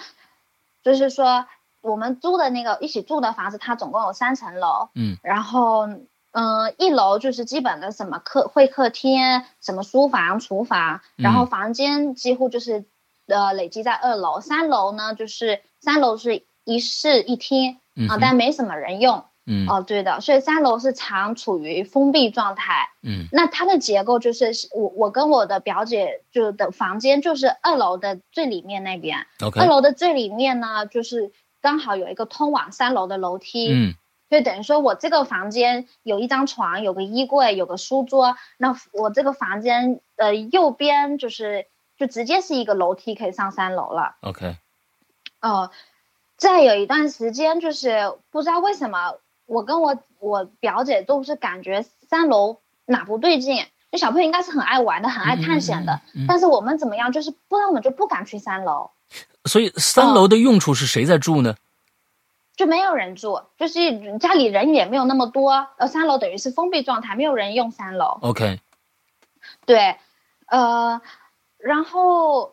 [0.83, 1.47] 就是说
[1.81, 5.89] 我们租的那个一起住的房子，它总共有三层楼，嗯，然后
[6.31, 12.85] 嗯，一楼就是基本的什么客会客厅，什么书房、厨房，然后房间几乎就是
[13.27, 19.25] 呃累积在二楼，三楼呢就是三楼是一室一厅啊，但没什么人用。
[19.51, 22.91] 嗯哦，对的，所以三楼是常处于封闭状态。
[23.03, 29.27] 嗯，那它的结构就是我我跟我的表姐就的房间就是二楼的最里面那边。
[29.43, 29.59] OK。
[29.59, 31.33] 二楼的最里面呢，就是
[31.63, 33.73] 刚好有一个通往三楼的楼梯。
[33.73, 33.95] 嗯，
[34.29, 38.37] 就等于说我这个房间有一张床，有个衣柜，有个书桌。
[38.59, 41.65] 那我这个房间的右边就是
[41.97, 44.17] 就直接是一个楼梯，可以上三楼了。
[44.21, 44.59] OK。
[45.41, 45.71] 哦，
[46.37, 49.15] 再有一段时间就是不知道为什么。
[49.49, 56.03] 我跟我我表姐都是感觉三楼哪不对劲，那小朋友应该是很爱玩的，很爱探险的。
[56.29, 58.91] 但是我们怎么样，就是不然我们就不敢去三楼。
[59.47, 61.55] 所以三楼的用处是谁在住呢？
[62.57, 65.69] 就没有人住，就是家里人也没有那么多。
[65.79, 68.19] 呃，三楼等于是封闭状态，没有人用三楼。
[68.21, 68.61] OK。
[69.65, 69.97] 对，
[70.47, 71.01] 呃，
[71.57, 72.53] 然后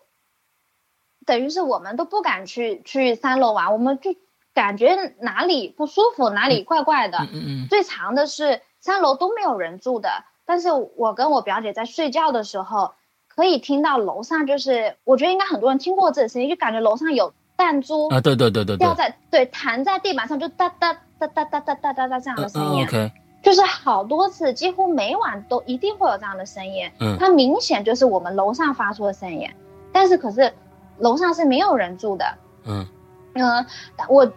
[1.26, 4.16] 等于是我们都不敢去去三楼玩，我们就。
[4.56, 7.20] 感觉哪里不舒服，哪里怪怪的。
[7.20, 7.68] 嗯嗯。
[7.70, 10.10] 最长的是三楼都没有人住的，
[10.46, 12.94] 但是我跟我表姐在睡觉的时候，
[13.28, 22.84] 可以听到楼上就是，我觉得应该很多人听过这个声音，就感觉楼上有弹珠啊，对对对对，掉在对弹在地板上，就哒哒哒哒哒哒哒哒哒这样的声音。
[22.86, 23.12] OK。
[23.44, 26.90] 就是好多次，几乎每晚都一定会有这样的声音。
[27.02, 27.18] 嗯。
[27.20, 29.50] 它明显就是我们楼上发出的声音，
[29.92, 30.54] 但是可是
[31.00, 32.26] 楼上是没有人住的。
[32.64, 32.88] 嗯。
[33.34, 33.66] 嗯，
[34.08, 34.32] 我。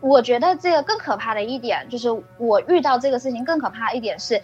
[0.00, 2.08] 我觉得这个更可怕的一点就是，
[2.38, 4.40] 我遇到这个事情更可怕的一点是，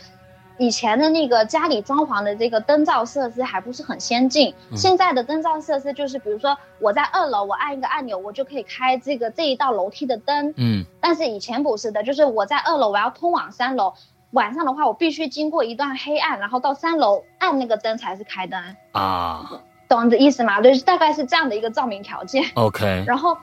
[0.59, 4.55] 以前的那个家里装潢的这个灯罩设施还不是很先进。
[4.75, 10.53] 现在的灯罩设施就是，比如说我在二楼，我按一个按钮，我就可以开这个这一道楼梯的灯。
[10.57, 10.85] 嗯。
[11.01, 13.95] 但是以前不是的，就是我在二楼，我要通往三楼，
[14.33, 18.77] 晚上的话我必须经过一段黑暗，然后到三楼按那个灯才是开灯。
[18.93, 19.63] 啊。
[19.89, 20.61] 懂的意思吗？
[20.61, 22.45] 对，大概是这样的一个照明条件。
[22.55, 23.05] OK。
[23.07, 23.39] 然后。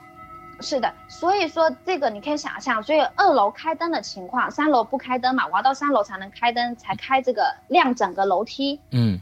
[0.60, 8.80] 是的，所以说这个你可以想象，所以二楼开灯的情况，三楼不开灯嘛，我要到三楼才能开灯，才开这个亮整个楼梯。
[8.90, 9.20] 嗯，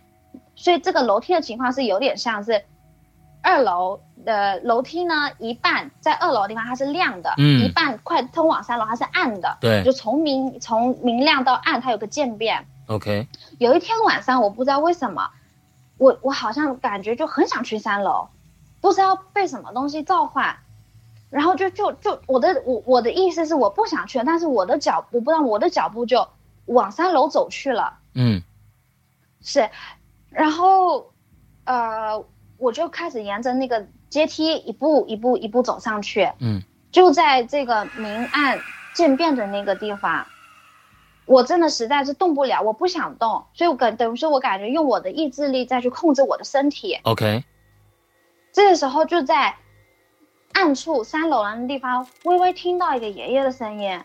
[0.54, 2.64] 所以这个楼梯的情况是有点像是
[3.42, 12.66] 二楼的楼梯呢，一半在二楼的地方它是亮的，嗯，一半快通往三楼它是暗的，对，就从明从明亮到暗它有个渐变。
[12.86, 13.26] OK，
[13.58, 15.30] 有一天晚上我不知道为什么，
[15.96, 18.28] 我我好像感觉就很想去三楼，
[18.80, 20.56] 不知道被什么东西召唤。
[21.32, 26.28] 然后就就就我的我我的意思是我不想去，但是我的脚我不知道我的脚步就
[26.66, 28.00] 往三楼走去了。
[28.12, 28.42] 嗯，
[29.40, 29.70] 是，
[30.28, 31.10] 然后
[31.64, 32.22] 呃
[32.58, 36.30] 我就开始沿着那个阶梯一步一步一步走上去。
[36.38, 38.60] 嗯，就在这个明暗
[38.92, 40.26] 渐变的那个地方，
[41.24, 46.98] 我真的实在是动不了，我不想动，所以我感等于说我感觉用我的意志力再去控制我的身体。
[47.04, 47.42] OK，
[48.52, 49.56] 这个时候就在。
[50.52, 54.00] 暗处三楼的地方，微微听到一个爷爷的声音，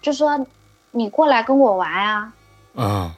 [0.00, 0.46] 就说
[0.90, 2.32] ：“你过来跟我玩啊。”
[2.74, 3.16] 啊。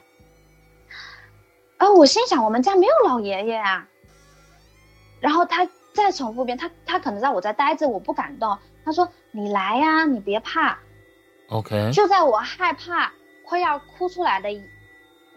[1.77, 3.87] 啊，我心想，我们家没有老爷爷啊。
[5.19, 8.57] 然后他再重复一遍，他他可能在我在待着，我不敢动。
[8.83, 10.77] 他说：“你来呀，你别怕。”
[11.49, 11.91] OK。
[11.91, 13.11] 就在我害怕
[13.45, 14.49] 快要哭出来的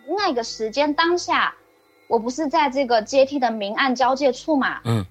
[0.06, 1.54] 那个时间当下，
[2.08, 4.80] 我不是在这个阶梯的明暗交界处嘛？
[4.84, 5.04] 嗯。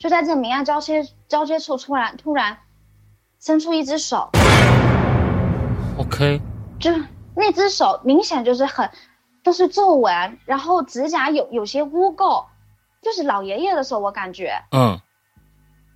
[0.00, 2.56] 就在这明暗交接交接处，突然突然
[3.38, 4.30] 伸出一只手。
[5.98, 6.40] OK，
[6.80, 6.90] 就
[7.36, 8.90] 那只手明显就是很
[9.44, 12.46] 都是皱纹，然后指甲有有些污垢，
[13.02, 14.98] 就是老爷爷的手，我感觉，嗯，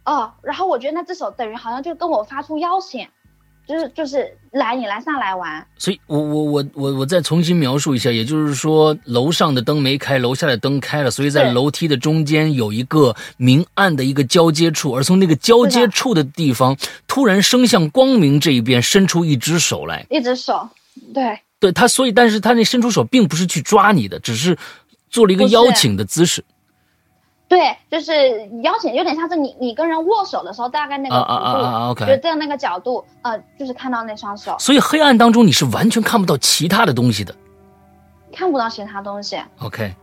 [0.04, 3.08] 哦，然后我觉得那只手等于好像就跟我发出邀请。
[3.66, 20.68] 就是就是来你来上来玩，所以我我我我我再重新描述一下，也就是说楼上的灯没开，楼下的灯开了，所以在楼梯的中间有一个明暗的一个交接处，而从那个交接处的地方，突然伸向光明这一边伸出一只手来，一只手，
[21.14, 24.56] 对，对他，所以但是他那伸出手并不是去抓你的，只是
[25.08, 26.44] 做了一个邀请的姿势。
[27.54, 34.56] 对，就是邀请，有点像是你你跟人握手的时候，大概那个角度，就这样那个角度，呃，就是看到那双手。
[34.58, 37.32] 所以黑暗当中你是完全看不到其他的东西的，
[38.32, 39.40] 看不到其他东西。
[39.60, 39.94] OK，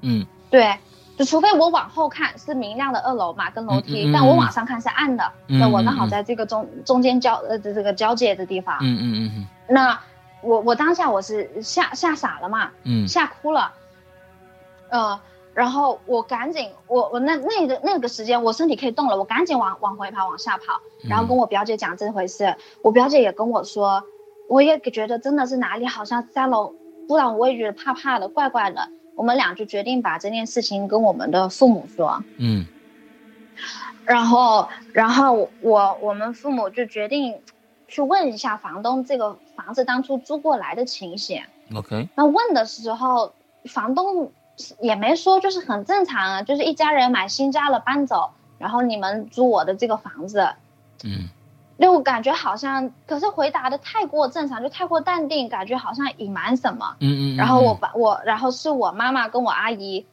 [0.00, 0.74] 嗯，对，
[1.18, 5.30] 就除非我往后看是明亮的二楼嘛，跟楼梯，但我往上看是暗的。
[5.48, 8.74] 那我刚好在这个中中间交呃这个交界的地方。
[8.80, 9.46] 嗯嗯嗯嗯。
[9.68, 10.00] 那
[10.40, 13.70] 我我当下我是吓吓傻了嘛，嗯，吓哭了，
[14.88, 15.20] 呃。
[15.56, 22.54] 然后我赶紧，我我那那个那个时间，我身体可以动了，我赶紧往往回跑，往下跑，然后跟我表姐讲这回事。
[22.82, 24.04] 我表姐也跟我说，
[24.50, 26.74] 我也觉得真的是哪里好像三楼，
[27.08, 28.90] 不然我也觉得怕怕的，怪怪的。
[29.14, 32.22] 我们俩就决定把这件事情跟我们的父母说。
[32.36, 32.66] 嗯。
[34.04, 37.40] 然后，然后我我们父母就决定
[37.88, 41.40] 去问一下房东这个房子当初租过来的情形。
[41.74, 42.10] OK。
[42.14, 43.32] 那问的时候，
[43.64, 44.30] 房东。
[44.80, 50.50] 也没说，就是很正常啊，就是一家人买新家了搬走，然后你们租我的这个房子，
[51.04, 51.28] 嗯，
[51.78, 60.06] 就感觉好像，可是回答的太过正常，就太过淡定，感觉好像隐瞒什么，嗯嗯，然后我把我，然后是我妈妈跟我阿姨，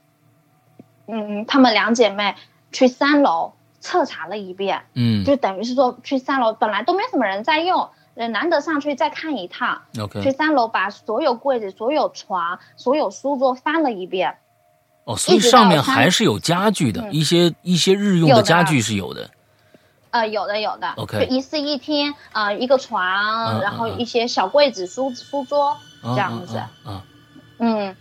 [1.07, 2.35] 嗯，她们两姐妹
[2.71, 7.89] 去三楼彻查了一遍，嗯，就等于是说去三楼本来都没什么人在用。
[8.15, 9.81] 难得上去再看一趟，
[10.21, 14.37] 去三楼把所有柜子、所有床、所有书桌翻了一遍。
[15.05, 19.29] 哦，所以上面还是有家具的，一些一些日用的家具是有的。
[20.11, 20.91] 呃，有的有的。
[20.97, 26.61] OK，就一室一厅，呃，一个床，然后一些小柜子、书书桌这样子。
[26.85, 27.01] 嗯
[27.57, 27.95] 嗯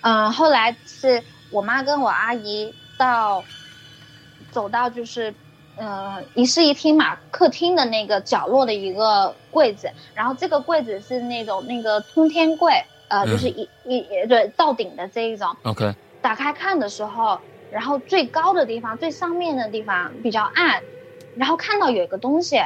[0.00, 3.44] 嗯，后来是我妈跟我阿姨到
[4.50, 5.34] 走到就是。
[5.78, 15.56] 呃，一室一厅嘛，客厅的那个角落的一个柜子，然后这个柜子是那种那个通天柜，呃，就是一一对到顶的这一种。
[15.62, 15.94] OK。
[16.20, 17.38] 打开看的时候，
[17.70, 20.82] 然后最高的地方、最上面的地方比较暗，
[21.36, 22.56] 然后看到有一个东西，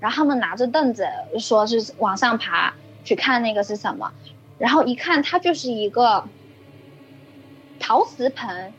[0.00, 1.06] 然后他们拿着凳子
[1.38, 2.74] 说是往上爬
[3.04, 4.12] 去看那个是什么，
[4.58, 6.24] 然后一看它就是一个
[7.78, 8.72] 陶瓷盆，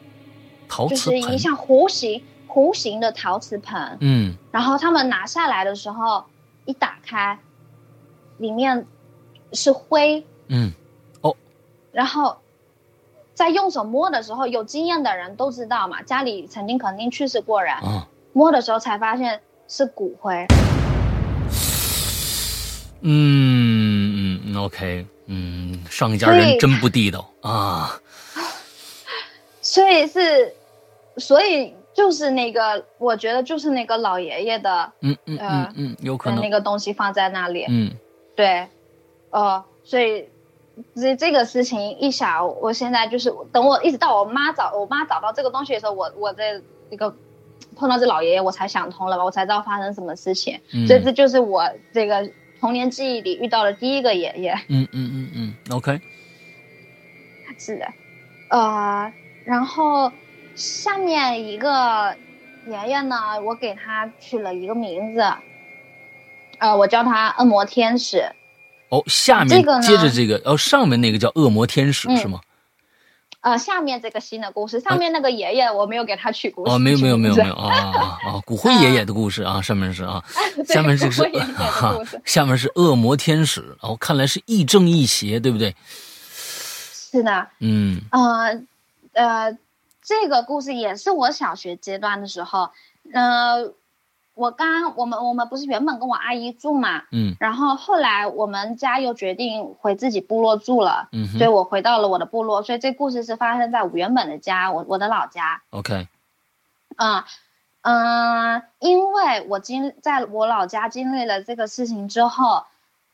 [0.68, 2.22] 陶瓷就是一像弧形。
[2.58, 6.26] 弧形的陶瓷盆，嗯，然后他们拿下来的时候，
[6.66, 7.38] 一打开，
[8.40, 8.88] 里面
[9.54, 10.74] 是灰，嗯，
[11.22, 11.36] 哦，
[11.92, 12.40] 然后
[13.36, 17.76] 在用手摸的时候，有经验的人都知道嘛，家里曾经肯定去世过人，
[18.34, 20.48] 摸的时候才发现是骨灰，
[23.02, 28.02] 嗯嗯，OK，嗯，上一家人真不地道啊，
[29.62, 30.56] 所以是，
[31.18, 31.77] 所以。
[31.98, 36.40] 就是那个，我觉得就是那个老爷爷的，嗯嗯嗯嗯，有可能。
[36.40, 37.92] 那个东西放在那里，嗯，
[38.36, 38.68] 对，
[39.32, 40.30] 呃，所以
[40.96, 47.16] 这这个事情一想，我现在就是等我一直到我妈找我妈找到这个东西的时候，我我在那个
[47.76, 52.30] 碰到这老爷爷，我才想通了吧，我才知道发生什么事情，所以这就是我这个
[52.60, 56.00] 童年记忆里遇到的第一个爷爷，嗯嗯嗯嗯，OK，
[57.58, 57.88] 是的，
[58.52, 59.12] 呃，
[59.46, 60.12] 然后。
[60.58, 62.16] 下面一个
[62.66, 65.24] 爷爷呢，我给他取了一个名字，
[66.58, 68.26] 呃，我叫他恶魔天使。
[68.90, 72.42] 哦，下面接着这个，哦，上面那个叫恶魔天使是吗？
[73.42, 76.72] 呃，下面这个新的故事，上面那个爷爷我没有给他取故事。
[76.74, 78.42] 哦，没有没有没有没有啊啊啊！
[78.44, 80.24] 骨灰爷爷的故事啊，上面是啊，
[80.68, 81.24] 下面这个是
[81.56, 83.78] 哈，下面是恶魔天使。
[83.82, 85.76] 哦，看来是亦正亦邪，对不对？
[86.34, 87.48] 是的。
[87.60, 88.02] 嗯。
[88.12, 88.60] 呃
[89.14, 89.58] 呃。
[90.08, 92.70] 这个故事也是我小学阶段的时候，
[93.12, 93.74] 呃，
[94.36, 105.62] 我刚我们我们不是原本跟我阿姨住嘛，嗯，然后后来我们家又决定回自己部落住了，嗯，所以我回到了我的部落，所以这故事是发生在我原本的家，我我的老家。
[105.72, 106.08] OK，
[106.96, 107.26] 嗯
[107.82, 112.64] 嗯，因为我经在我老家经历了这个事情之后，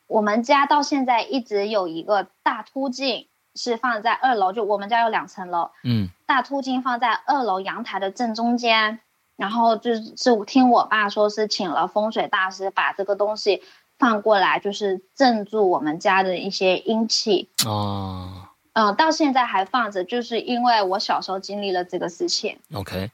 [0.06, 3.26] 我们家到现在一直有一个大凸镜。
[3.54, 9.00] 是放在二楼，就我们家有两层楼，嗯，大凸镜放在二楼阳台的正中间，
[9.36, 13.62] 然后就是听我爸说是请了风水大师把这个东西
[13.98, 17.48] 放过来，就是镇住我们家的一些阴气。
[17.64, 22.58] 哦，嗯，到现在还放着，就是因为我小时候经历了这个事情。
[22.72, 23.10] OK，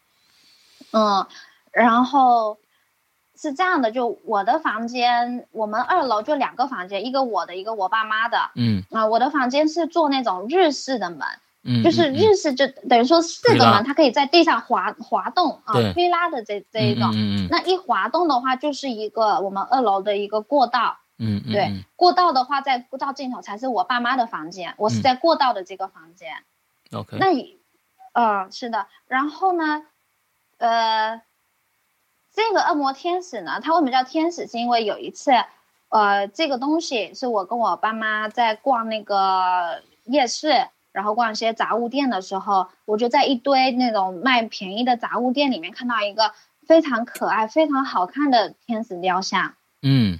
[0.92, 1.26] 嗯，
[1.70, 2.58] 然后
[3.40, 8.50] 是这样的，就我的房间，我们二楼就两个房间，一个我的，一个我爸妈的。
[8.54, 11.20] 嗯，啊，我的房间是做那种日式的门。
[11.62, 17.10] 嗯，就是日式，就等于说四个门，它可以在地上滑滑动啊，推拉的这这一种。
[17.14, 17.48] 嗯嗯。
[17.50, 20.98] 那一滑动的话，就是一个我们二楼的一个过道。
[21.18, 21.52] 嗯嗯。
[21.52, 26.30] 对，过道的话，在过道尽头才是我爸妈的房间，我是在过道的这个房间。
[26.92, 27.16] OK。
[27.18, 27.26] 那，
[28.12, 28.86] 呃，是的。
[29.06, 29.82] 然后呢，
[30.58, 31.22] 呃，
[32.48, 34.46] 这个恶魔天使呢，它为什么叫天使？
[34.46, 35.32] 是因为有一次，
[35.88, 40.68] 呃，这个东西是我跟我爸妈在逛那个夜市。
[40.92, 46.32] 然后逛一些杂物店的时候，我就在一堆那种卖便宜的杂物店里面看到一个
[46.66, 49.54] 非常可爱、非常好看的天使雕像。
[49.82, 50.18] 嗯，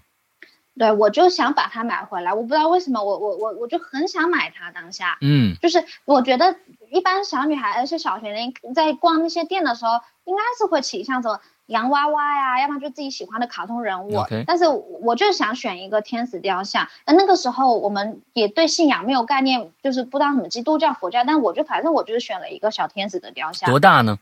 [0.79, 2.33] 对，我就想把它买回来。
[2.35, 4.71] 我不知道为什么，我我我我就很想买它。
[4.71, 6.55] 当下，嗯，就是我觉得
[6.93, 11.41] 一般小女孩，而且小学龄在逛那些店的时候，应该是会倾向什么。
[11.71, 14.27] 洋娃娃呀，要么就自己喜欢的卡通人物。
[14.45, 16.89] 但是我就想选一个天使雕像。
[17.07, 21.23] 那那个时候我们也对信仰没有概念，就是不知道什么基督教、佛教。
[21.23, 23.71] 但我就反正我就是选了一个小天使的雕像。
[23.71, 24.19] 多大呢？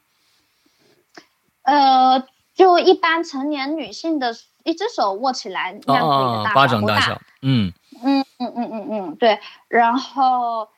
[1.62, 2.22] 呃，
[2.55, 6.55] 就一般成年女性的一只手握起来那样大小。
[6.55, 7.18] 巴掌大小。
[7.40, 7.72] 嗯
[8.03, 9.40] 嗯嗯嗯嗯嗯，对。
[9.68, 10.68] 然后，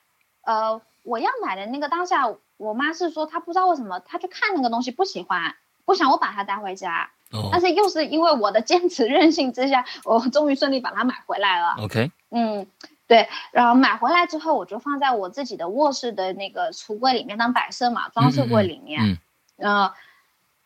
[0.42, 5.56] 呃，我要买的那个当下，我妈是说她不知道为什么，她就看那个东西不喜欢。
[5.90, 7.10] 不想我把它带回家，
[7.50, 11.74] 但是又是因为我的坚持任性之下，我终于顺利把它买回来了。
[11.80, 12.68] OK，嗯，
[13.08, 19.18] 对，然后买回来之后，我就放在我自己的卧室的那个橱柜里面当摆设嘛，装饰柜里面。
[19.56, 19.90] 嗯，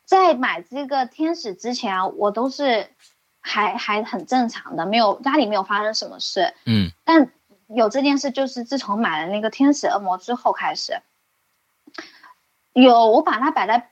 [0.04, 2.90] 在买这个天使之前，我都是
[3.40, 6.52] 还还很正常的，没有家里没有发生什么事。
[6.66, 7.30] 嗯，但
[7.68, 11.00] 有这件事，就是自从买了那个天使恶魔之后开始，
[12.74, 13.88] 有我把它摆在。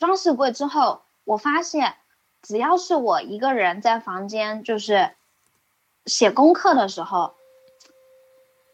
[0.00, 1.94] 装饰柜之后，我发现，
[2.42, 5.10] 只要是我一个人在房间，就是
[6.06, 7.34] 写功课的时候，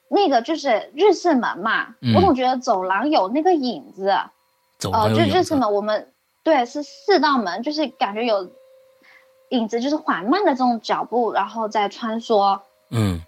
[0.09, 4.15] 那个就是日式门嘛，我总觉得走廊有那个影子。
[4.93, 6.13] 哦，就日式门，我们
[6.45, 8.53] 对是四道门，就是感觉有
[9.49, 12.61] 影子，就是缓慢的这种脚步，然后再穿梭。
[12.91, 13.21] 嗯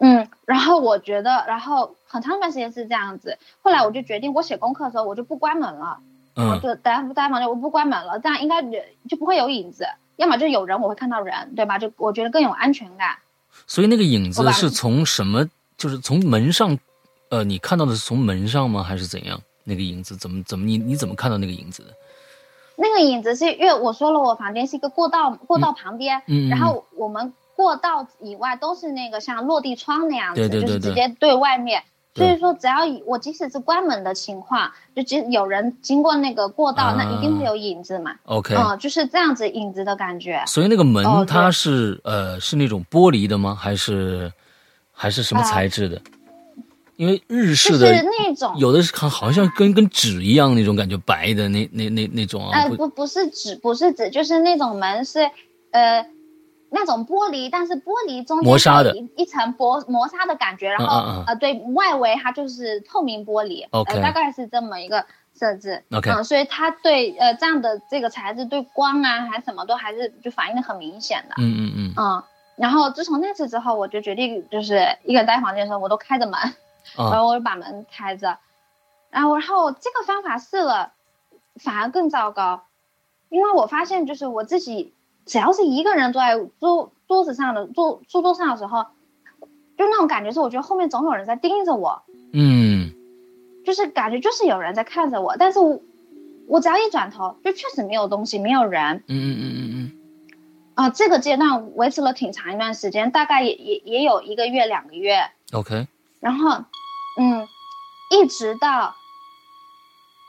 [0.00, 3.38] 嗯，然后我觉得，然后很长一段时间是这样子。
[3.62, 6.00] 后来我就决定，我写功课的时候我就不关门了。
[6.36, 8.62] 嗯，就待待房间，我不关门了，这样应该
[9.08, 9.86] 就不会有影子。
[10.16, 11.78] 要么就有人，我会看到人，对吧？
[11.78, 13.16] 就我觉得更有安全感。
[13.66, 15.48] 所以那个影子是从什么？
[15.76, 16.78] 就是从门上，
[17.30, 18.82] 呃，你看到的是从门上吗？
[18.82, 19.40] 还是怎样？
[19.64, 21.92] 那个影子怎么怎么你你怎么看到那个影子的？
[22.76, 31.82] 那个影子是因为我说了，我房间是一个过道，过道旁边，嗯，然后我们过道以外都是那个像落地窗那样子，就是直接对外面。
[32.16, 38.14] 所以说，只要我即使是关门的情况，就即有人经过那个过道，那一定会有影子嘛。
[38.24, 40.42] OK，嗯，就是这样子影子的感觉。
[40.46, 43.54] 所以那个门它是呃是那种玻璃的吗？
[43.54, 44.32] 还是
[44.90, 46.00] 还是什么材质的？
[46.96, 52.58] 因为日式的那种有的是看好像跟跟纸一样那种感觉，白的那那那那种啊。
[52.58, 55.20] 呃，不不是纸，不是纸，就是那种门是
[55.70, 56.06] 呃。
[56.78, 72.22] 那种玻璃，但是玻璃中间有一一层薄磨砂的感觉，然后呃，对外围它就是透明玻璃，OK，大概是这么一个设置，OK，嗯，所以它对呃这样的这个材质对光啊还什么都还是就反应的很明显的，嗯嗯嗯，嗯，
[72.56, 76.38] 然后自从那次之后，我就决定就是一个人待房间的时候我都开着门，
[76.94, 78.36] 然 后我就把门开着，
[79.10, 80.92] 然后然后这个方法试了，
[81.56, 82.64] 反而更糟糕，
[83.30, 84.92] 因为我发现就是我自己。
[85.26, 88.86] 只要是一个人坐在桌桌子上的桌书桌上的时候，
[89.76, 92.02] 就那种感觉是，我觉得后面总有人在盯着我，
[92.32, 92.92] 嗯，
[93.64, 95.80] 就是感觉就是有人在看着我，但是我
[96.46, 99.92] 我只要一转头，就确实没有东西，没有人，嗯嗯嗯嗯嗯，
[100.76, 105.88] 啊，这个阶段维持了挺长一段时间，大概也也也有一个月两个月，OK，
[106.20, 106.64] 然后，
[107.18, 107.48] 嗯，
[108.10, 108.94] 一直到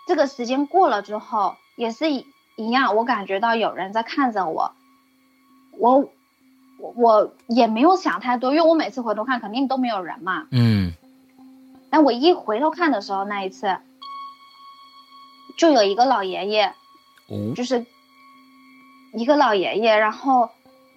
[0.07, 2.25] 这个时间过了之后，也是一
[2.55, 4.73] 一样，我感觉到有人在看着我。
[5.79, 6.09] 我
[6.79, 10.47] 我我也没有想太多，因为我每次回头看肯定都没有人嘛。
[10.51, 10.93] 嗯。
[11.89, 13.77] 但我一回头看的时候，那一次
[15.57, 16.73] 就有一个老爷爷，
[17.55, 17.85] 就是
[19.13, 20.49] 一个老爷爷，然后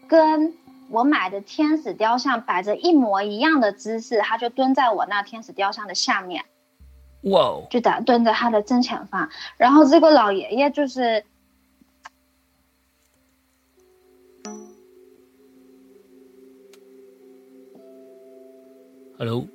[0.09, 0.55] 跟
[0.89, 6.45] 我买的天使雕像摆着一模一样的姿势，他就蹲在我那天使雕像的下面。
[7.23, 7.61] 哇！
[7.71, 11.25] 就在蹲在他的正前方，然后这个老爷爷就是。
[19.21, 19.47] Hello，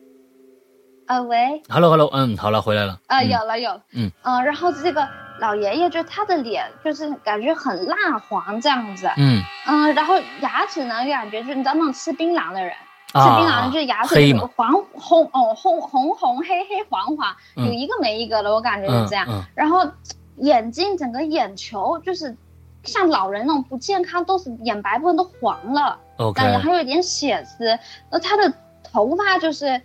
[1.07, 2.99] 呃，喂，Hello，Hello，嗯，好了，回来了。
[3.07, 4.11] 呃，有了，有，嗯。
[4.21, 5.09] 嗯，然后这个
[5.39, 9.41] 老爷爷就他的脸就是感觉很蜡黄这样子，嗯。
[9.65, 12.75] 嗯，然后牙齿呢感觉就你知道那种吃槟榔的人，
[13.07, 14.15] 吃槟榔就牙齿
[14.55, 19.25] 黄红哦红红红黑黑黄黄，有一个没一个的，我感觉是这样。
[19.55, 19.81] 然后
[20.35, 22.37] 眼睛整个眼球就是
[22.83, 25.97] 像老人那种不健康，都是眼白部分都黄了。
[26.35, 27.67] 感觉还有一点血丝，
[28.11, 28.53] 呃，他的
[28.95, 29.81] 头发就是。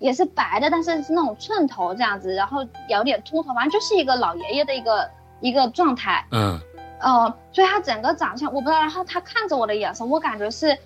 [0.00, 5.08] 也是白的，但是是那种寸头这样子，然后有点秃头，反正就是一个老爷爷的一个
[5.40, 6.26] 一个状态。
[6.30, 6.60] 嗯，
[7.00, 10.76] 呃，所以他整个长相我不知道，然后他看着我的眼神，我感觉是，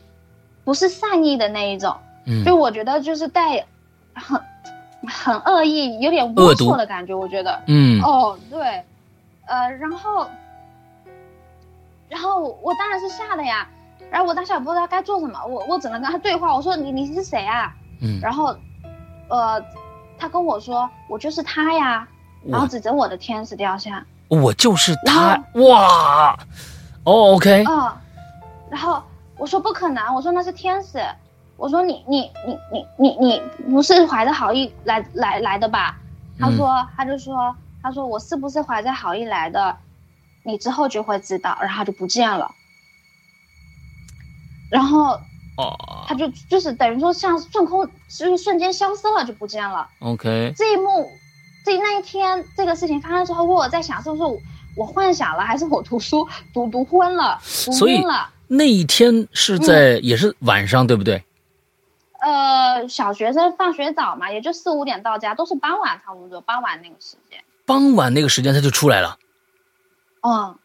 [0.63, 1.97] 不是善意的那一种。
[2.27, 3.67] 嗯，就我觉得就是带，
[4.15, 4.41] 很，
[5.09, 7.13] 很恶意，有点龌龊的感觉。
[7.13, 7.61] 我觉得。
[7.67, 8.01] 嗯。
[8.03, 8.85] 哦，对，
[9.47, 10.29] 呃，然后，
[12.09, 13.69] 然后我当然是吓的呀，
[14.11, 17.73] 然后我当时也不知道该做什么，我我只能跟他对话，我说你你是谁啊？
[18.01, 18.57] 嗯，然后。
[19.31, 19.63] 呃，
[20.19, 22.09] 他跟我说我就是他呀，
[22.47, 26.33] 然后指着我的天使雕像，我就是他哇，
[27.05, 27.93] 哦，OK，嗯，
[28.71, 29.03] 然后
[29.37, 30.99] 我说不可能，我说那是天使，
[31.59, 35.99] 我说你你你你你你不是怀着好意来来来的吧？
[36.41, 39.77] 他说他就说他说我是不是怀着好意来的？
[40.43, 42.51] 你之后就会知道，然后就不见了，
[44.71, 45.21] 然后。
[45.61, 49.89] 哦，他就就是等于说像瞬空，就是瞬间消失了，就不见了。
[49.99, 51.11] OK，这一幕，
[51.65, 54.23] 这那一天这个事情发生之后，我在想，是不是
[54.77, 57.41] 我幻想了，还是我读书读读昏了，
[57.77, 58.31] 读晕了？
[58.47, 61.25] 那一天是在也是晚上，对不对？
[62.21, 67.43] 呃，小学生放学早嘛，也就四五点到家，都是傍晚差不多，傍晚那个时间。
[67.67, 69.19] 傍晚那个时间他就出来了。
[70.21, 70.57] 嗯，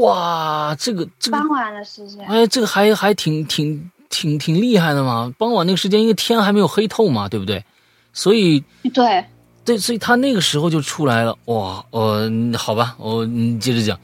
[0.00, 3.90] 哇，这个这个傍晚的时间，哎，这个还还挺挺。
[4.08, 7.64] 挺挺厉害的嘛，傍晚那个时间，因为天还没有黑透嘛，对不对？
[8.12, 8.62] 所以
[8.94, 9.26] 对
[9.64, 11.36] 对，所以他那个时候就出来了。
[11.46, 13.98] 哇，呃，好吧，我你接着讲。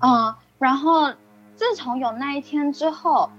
[0.00, 1.08] 嗯，然后
[1.54, 3.30] 自从有那一天之后，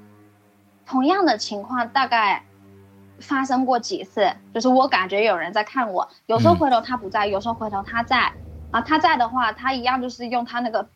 [0.88, 2.44] 同样的情况大概
[3.20, 8.32] 发生过几次，就是我感觉有人在看我，有时候回头他不在，有时候回头他在。
[8.72, 10.88] 啊，他在的话，他一样就是用他那个。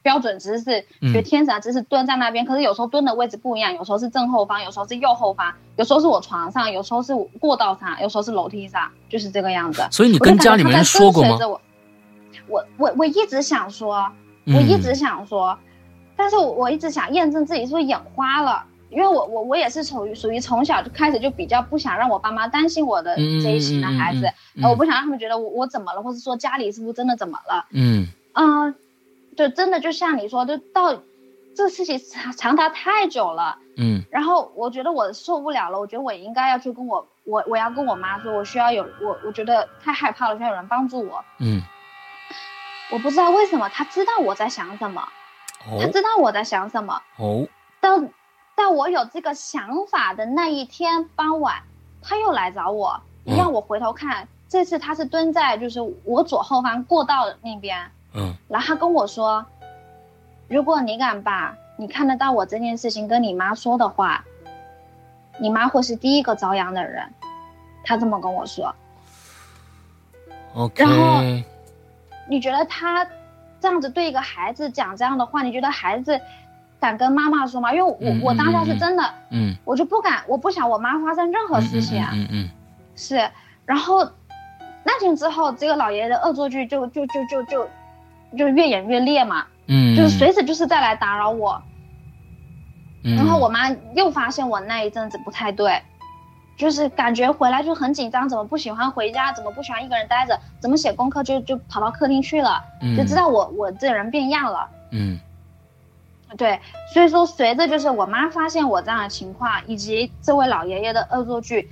[0.00, 9.86] 标准姿势，学天使姿势蹲在那边，可是有时候蹲的位置不一样，有时候是正后方，有时候是右后方，有时候是我床上，有时候是过道上，有时候是楼梯上，就是这个样子。
[9.90, 11.36] 所以你跟家里面人说过吗？
[11.46, 11.60] 我
[12.46, 14.10] 我我我一直想说，
[14.46, 15.58] 我一直想说，
[16.16, 24.30] 但是我我一直想验证自己是不是眼花了，因为我我我也是属于属于从小就开始就比较不想让我爸妈担心我的这一型的孩子，
[24.62, 27.66] 我不想让他们觉得我我怎么了，或者说家里是不是真的怎么了？
[27.70, 28.06] 嗯。
[28.34, 28.74] 嗯。
[29.36, 30.92] 就真的就像你说，就到
[31.54, 41.62] 这个事情长长达太久了，嗯，然后我觉得我受不了了，我觉得我应该要去跟我我我要跟我妈说，我需要有我我觉得太害怕了，需要有人帮助我，嗯，
[42.90, 45.08] 我不知道为什么他知道我在想什么，
[45.80, 47.46] 他知道我在想什么，哦，
[47.80, 48.08] 当
[48.58, 51.62] 当我有这个想法的那一天傍晚，
[52.02, 57.88] 他又来找我，让我回头看，这次他是蹲在就是我左后方过道那边。
[58.14, 59.46] 嗯，然后他跟我说，
[60.48, 64.24] 如果你敢把你看得到我这件事情跟你妈说的话，
[65.38, 67.08] 你妈会是第一个遭殃的人。
[67.84, 68.74] 他这么跟我说。
[70.54, 70.82] OK。
[70.82, 71.22] 然后，
[72.28, 73.06] 你觉得他
[73.60, 76.20] 这样子对一个孩子讲这样的话，你觉得孩子
[76.80, 77.72] 敢跟妈妈说吗？
[77.72, 82.04] 因为我我当下是真的，嗯，我就不敢，我不想我妈发生任何事情。
[82.12, 82.50] 嗯嗯。
[82.94, 83.30] 是，
[83.64, 84.04] 然后
[84.84, 87.68] 那天之后，这个老爷爷的恶作剧就就就就就。
[88.36, 91.62] 就越演越烈嘛，嗯，就是随时就是再来打扰我，
[93.02, 95.80] 然后我妈又发现我那一阵子不太对，
[96.58, 102.62] 就是感觉回来就很紧张，怎么不喜欢回家，怎么不喜欢一个人待着，怎么写功课就就跑到客厅去了，
[102.94, 105.18] 就知道我我这人变样了，嗯，
[106.36, 106.60] 对，
[106.92, 111.68] 所以说随着就是我妈发现我这样的情况，以及这位老爷爷的恶作剧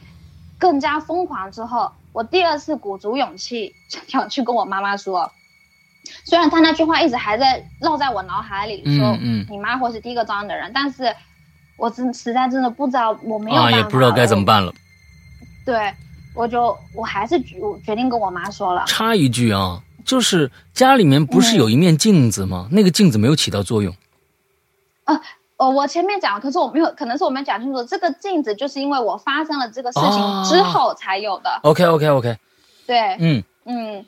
[0.58, 3.74] 更加疯狂之后，我第二次鼓足勇气
[4.08, 5.30] 想去跟我妈妈说。
[6.24, 9.18] 虽然他那句话一直还在绕在我脑海里，说
[9.50, 11.12] 你妈会是第一个遭殃的人，但是
[11.76, 14.72] 我真实在真的不知道我没有啊，也不知道该怎么办了。
[15.64, 15.92] 对，
[16.32, 18.84] 我就我还是决决定跟我妈说了。
[18.86, 22.68] 插一句啊，就是家里面不是有一面镜子吗？
[22.70, 23.92] 那个镜子没有起到作用。
[25.06, 25.20] 啊，
[25.56, 27.82] 哦，我前面讲，可是我没有，可能是我没讲清楚。
[27.82, 31.58] 这个镜子就是因为我发生了这个事情之后才有的。
[31.62, 32.38] OK，OK，OK。
[32.86, 34.04] 对，嗯嗯。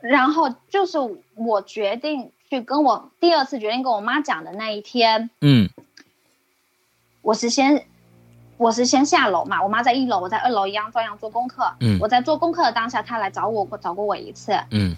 [0.00, 0.98] 然后就是
[1.36, 5.70] 我决定去跟我第二次决定跟我妈讲的那一天，嗯，
[7.20, 7.86] 我是先，
[8.56, 11.72] 我是先下楼嘛，我妈在一楼，我在二楼一样照样做功课。
[11.78, 14.58] 嗯，我在做功课的当下，她来找我找过我一次。
[14.72, 14.96] 嗯，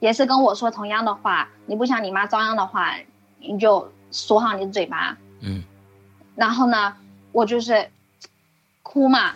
[0.00, 2.94] 也是跟我说同样的话，你不想你妈遭殃的话，
[3.40, 5.16] 你就锁好你的嘴巴。
[5.40, 5.62] 嗯，
[6.34, 6.94] 然后呢，
[7.32, 7.90] 我就是
[8.82, 9.32] 哭嘛，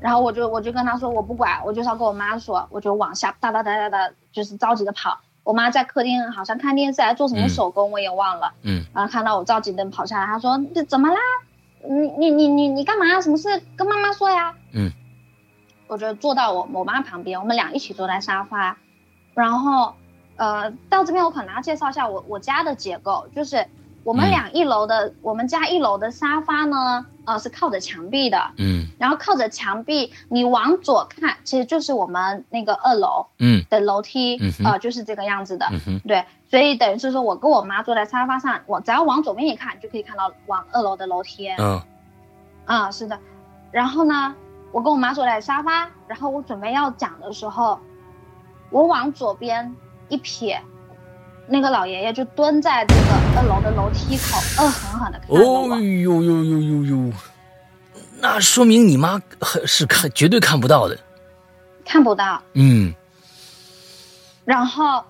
[0.00, 5.20] 然后我就我就跟他说我不管，我就是要跟我妈说，我就往下哒哒哒哒哒，就是着急的跑。
[5.44, 8.54] 我妈在客厅好像看电视还做什么手工，我也忘了。
[8.62, 11.16] 嗯，然后看到我着急的跑下来，她说这怎么啦？
[11.88, 13.20] 你你你你你干嘛？
[13.20, 14.54] 什么事跟妈妈说呀？
[14.72, 14.90] 嗯，
[15.88, 18.78] 我就坐到我我妈旁边，我们俩一起坐在沙发，
[19.34, 19.94] 然后，
[20.36, 23.66] 呃，到这边我可能要介绍一下我我家的结构，就是
[24.04, 27.06] 我们俩一楼的，我们家一楼的沙发呢。
[27.24, 41.80] 呃，是靠着墙壁的，嗯，然后靠着墙壁，你往左看，其实就是我们那个二楼，嗯，的楼梯，嗯呃，就是这个样子的，嗯对，所以等于是说我跟我妈坐在沙发上，我只要往左边一看，就可以看到往二楼的楼梯，嗯，
[42.64, 43.16] 啊，是的，
[43.70, 44.34] 然后呢，
[44.72, 47.78] 我跟我妈坐在沙发，然后我准备要讲的时候，
[48.70, 49.72] 我往左边
[50.08, 50.58] 一瞥。
[51.52, 53.00] 那个老爷爷就蹲在这个
[53.36, 55.74] 二楼的楼梯口，恶狠狠的看着我。
[55.74, 57.12] 哦呦呦呦呦呦！
[58.22, 59.20] 那说明你妈
[59.66, 60.98] 是看绝对看不到的，
[61.84, 62.42] 看不到。
[62.54, 62.94] 嗯。
[64.46, 65.04] 然后，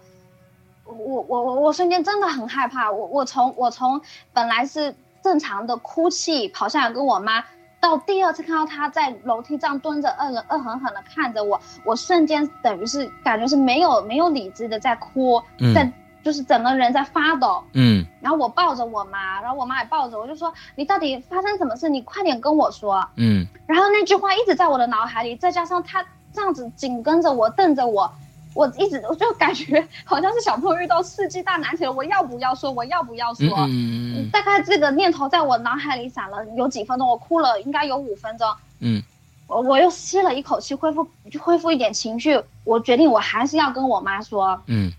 [0.84, 0.94] 我
[1.28, 2.90] 我我我瞬间真的很害怕。
[2.90, 4.00] 我我从我从
[4.32, 7.44] 本来是正常的哭泣跑下来跟我妈，
[7.80, 15.40] 到第二次看到他在楼梯上蹲着，恶恶狠狠的看着我，我瞬间等于是感觉是没有没有理智的在哭，
[15.72, 15.88] 在。
[16.22, 21.88] 就是整个人在发抖，嗯，然后我抱着我妈，然后我妈也抱着我，就说你到底发生什么事？
[21.88, 28.08] 你快点跟我说，嗯，然后那句话一直在我的脑海里，再加上他这样子紧跟着我，瞪着我，
[28.54, 32.70] 我一直我就感觉好像是小朋友遇到世纪大难题了，我要不要说？
[32.70, 33.48] 我要不要说？
[33.68, 38.48] 嗯大概这个念头在我脑海里闪了有几分钟，我哭了应该有五分钟，
[38.78, 39.02] 嗯，
[39.48, 41.06] 我我又吸了一口气，恢复
[41.40, 44.92] 恢复一点情绪，我决定我还是要跟我妈说，嗯。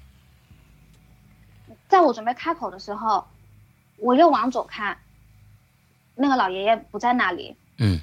[1.93, 3.23] 在我准备开口的时候，
[3.97, 4.97] 我又往左看，
[6.15, 7.55] 那个老爷爷不在那里。
[7.77, 8.01] 嗯。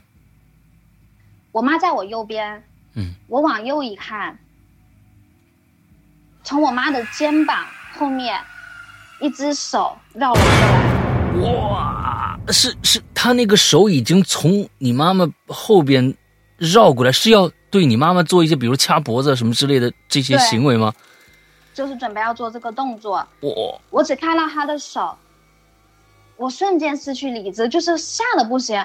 [1.50, 2.62] 我妈在我右边。
[2.94, 3.16] 嗯。
[3.26, 4.38] 我往右一看，
[6.44, 8.40] 从我妈的肩膀后面，
[9.20, 11.58] 一只手绕了过来。
[11.58, 12.38] 哇！
[12.52, 16.14] 是是，他那个手已经从你妈妈后边
[16.58, 20.94] 绕过来，是要对你妈妈做一些，比如掐脖子什么之类的这些行为吗？
[21.72, 23.80] 就是准备要做这个动作，我。
[23.90, 25.16] 我只看到他的手，
[26.36, 28.84] 我瞬间失去理智，就是吓得不行。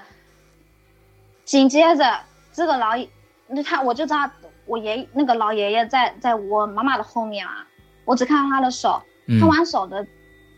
[1.44, 2.20] 紧接着，
[2.52, 3.10] 这个老爷，
[3.48, 4.30] 你看我就知道
[4.66, 7.66] 我爷那个老爷爷在在我妈妈的后面啊，
[8.06, 9.02] 我只看到他的手，
[9.40, 10.06] 看完手的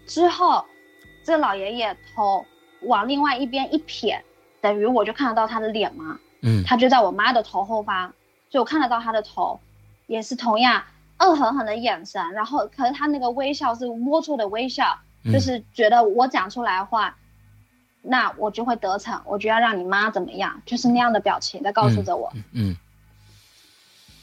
[0.05, 0.63] 之后，
[1.25, 2.45] 这个老爷爷头
[2.84, 4.23] 往另外一边一撇，
[4.61, 8.13] 等于我就看得到他的脸嘛，嗯，他就在我妈的头后方，
[8.49, 9.59] 所以我看得到他的头，
[10.07, 10.84] 也是同样。
[11.20, 17.15] 恶狠狠的眼神，然后可是他那个微笑是龌龊的微笑，就是觉得我讲出来话，
[18.01, 22.32] 那我就会得逞，我就要让你妈怎么样，就是那样的表情在告诉着我。
[22.53, 22.76] 嗯。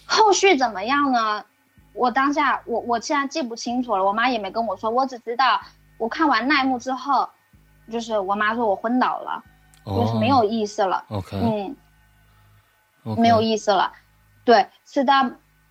[0.07, 1.45] 后续怎么样呢？
[1.93, 5.61] 我当下我我现在记不清楚了，我妈也没跟我说，我只知道
[5.99, 7.29] 我看完那一幕之后，
[7.91, 9.43] 就是我妈说我昏倒了，
[9.85, 11.05] 就是没有意思了。
[11.09, 11.37] OK。
[11.37, 11.77] 嗯。
[13.19, 13.93] 没有意思了，
[14.45, 15.13] 对，是的。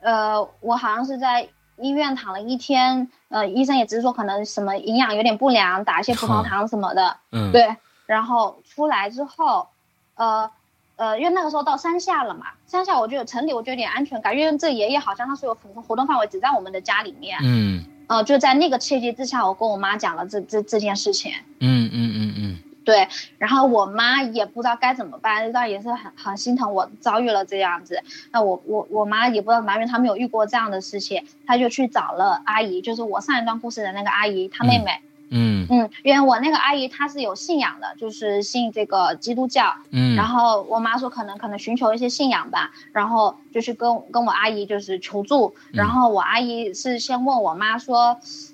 [0.03, 1.47] 呃，我好像是在
[1.77, 7.75] 医院躺了一天，呃，医生也只是说可能什么营养有点不良，打一些葡萄 糖什么的，嗯，对，
[8.05, 9.67] 然后出来之后，
[10.15, 10.49] 呃，
[10.97, 22.62] 呃，因为那个时候到山下了嘛，山下我就有城里我就有点安全感，因为这爷爷好像他所有活活动范围只在我们的家里面，嗯，呃，就在那个契机之下，我跟我妈讲了这这这件事情，嗯嗯嗯嗯。
[22.84, 23.07] 对，
[23.38, 28.01] 然后我妈也不知道该怎么办，那也是很很心疼我遭遇了这样子。
[28.31, 35.01] 那我我我妈也不知道埋怨她没有遇过这样的事情，她就去找了阿姨，就是我上一段故事的那个阿姨，她妹妹。
[35.36, 39.73] 嗯嗯，因为我那个阿姨她是有信仰的，就是信这个基督教。
[39.89, 48.19] 嗯，然后我妈说可能可能寻求一些信仰吧，然后就去跟跟我阿姨就是求助，然后我阿姨是先问我妈说。
[48.21, 48.52] 嗯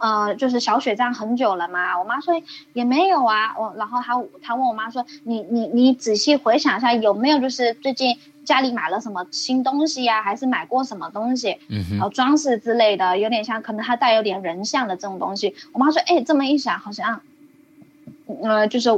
[0.00, 2.34] 呃就是小雪这样很久了嘛，我妈说
[2.72, 15.54] 也没有啊，我然后她她问我妈说，你你你仔细回想一下，有没有就是最近家里买了什么新东西呀，还是买过什么东西，嗯哼，装饰之类的，有点像可能它带有点人像的这种东西。
[15.72, 17.20] 我妈说，哎，这么一想，好像，
[18.42, 18.90] 呃，就是。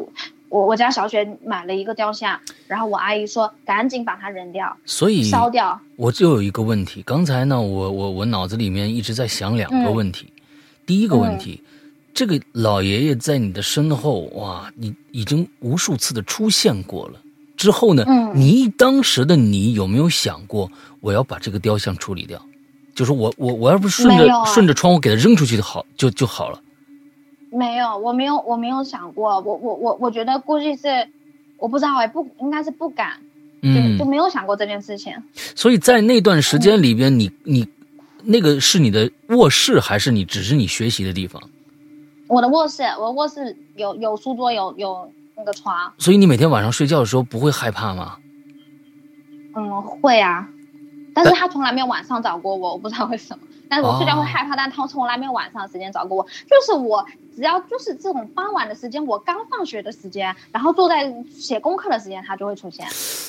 [0.49, 5.81] 我我家小雪买了一个雕像，然后我阿姨说赶紧把它扔掉，所以烧掉。
[5.97, 10.33] 我就有一个问题，刚才呢，我我我脑子里面一直在想两个问题。
[10.87, 11.63] 第一个问题，
[12.15, 17.21] 这个老爷爷在你的身后，哇，你已经无数次的出现过了。
[17.57, 18.05] 之后呢？
[18.07, 20.71] 嗯，你当时的你有没有想过，
[21.01, 22.41] 我要把这个雕像处理掉？
[22.95, 26.61] 就是我我我要不顺着顺着窗户给它扔出去就好就就好了。
[27.57, 31.09] 没有，我没有我没有想过，我我我我觉得估计是
[31.59, 33.21] 我不知道哎，不应该是不敢，
[33.63, 35.15] 嗯，就没有想过这件事情。
[35.35, 37.67] 所以在那段时间里边，你你
[38.25, 41.43] 那个是你的卧室还是你只是你学习的地方？
[42.29, 45.11] 我的卧室，我卧室有有书桌，有有。
[45.39, 48.17] 那个床，所以你每天晚上睡觉的时候不会害怕吗？
[49.55, 50.49] 嗯，会啊，
[51.13, 53.46] 但是他从来没有晚上找过我，我不知道为什么。
[53.69, 56.23] 但是我睡觉会害怕，但他从来没有晚上的时间找过我。
[56.49, 57.05] 就是我
[57.35, 62.87] 只要就是这种傍晚的时间，我刚放学的时间，然后坐在写功课的时间，他就会出现。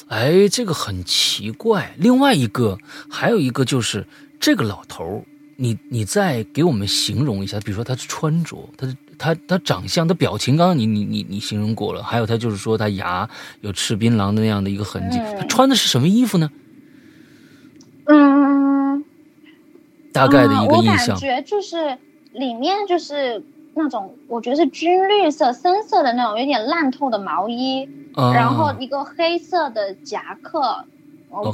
[0.07, 1.93] 哎，这个很奇怪。
[1.97, 2.77] 另外一个，
[3.09, 4.05] 还有一个就是
[4.39, 5.23] 这个老头儿，
[5.55, 8.95] 你你再给我们形容一下，比如说他的穿着，他的。
[9.19, 12.03] 他他长相，他表情，刚刚你你你你形容过了。
[12.03, 13.27] 还有他就是说，他牙
[13.61, 15.17] 有吃槟榔的那样的一个痕迹。
[15.17, 16.47] 他穿的是什么衣服呢？
[20.17, 21.05] 大概的一个印象。
[21.05, 21.97] 我感觉就是
[22.33, 23.43] 里面就是
[23.73, 30.85] 那种，我觉得是军绿色、深色的那种，有点烂透的毛衣，然后一个黑色的夹克。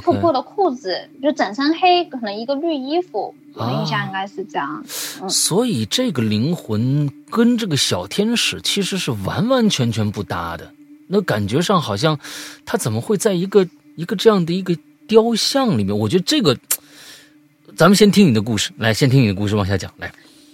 [0.00, 4.82] 破破的裤子，就整身黑，可能一个绿衣服，我的印象应该是这样。
[5.28, 10.70] 所以这个灵魂跟这个小天使其实是完完全全不搭的。
[11.08, 12.18] 那感觉上好像，
[12.64, 14.74] 他怎么会在一个一个这样的一个
[15.08, 15.98] 雕像里面？
[15.98, 16.56] 我觉得这个，
[17.76, 20.12] 咱们先听你的故事，来，先听你的故事往下讲，来。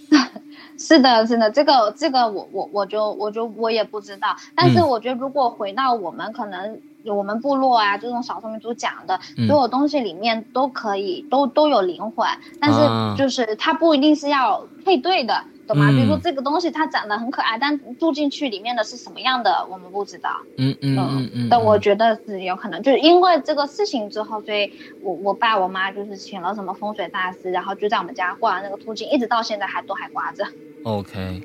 [0.77, 4.35] 是的，是的，这个这个我我我就我就我也不知道。
[4.55, 6.79] 但是我觉得，如果回到我们可能。
[7.03, 12.27] 我们部落啊，这种少数民族讲的所有东西里面都可以，都都有灵魂，
[12.59, 12.77] 但是
[13.17, 15.89] 就是它不一定是要配对的，懂吗？
[15.91, 20.41] 比如说这个东西它长得很可爱，但住进去里面的是什么样的，我们不知道。
[20.57, 21.47] 嗯嗯嗯嗯。
[21.49, 30.45] 但我觉得是有可能，就是因为这个事情之后，所以我我爸我妈就是请了什么风水大师，然后就在我们家挂了那个图镜，一直到现在还都还挂着。
[30.83, 31.41] OK。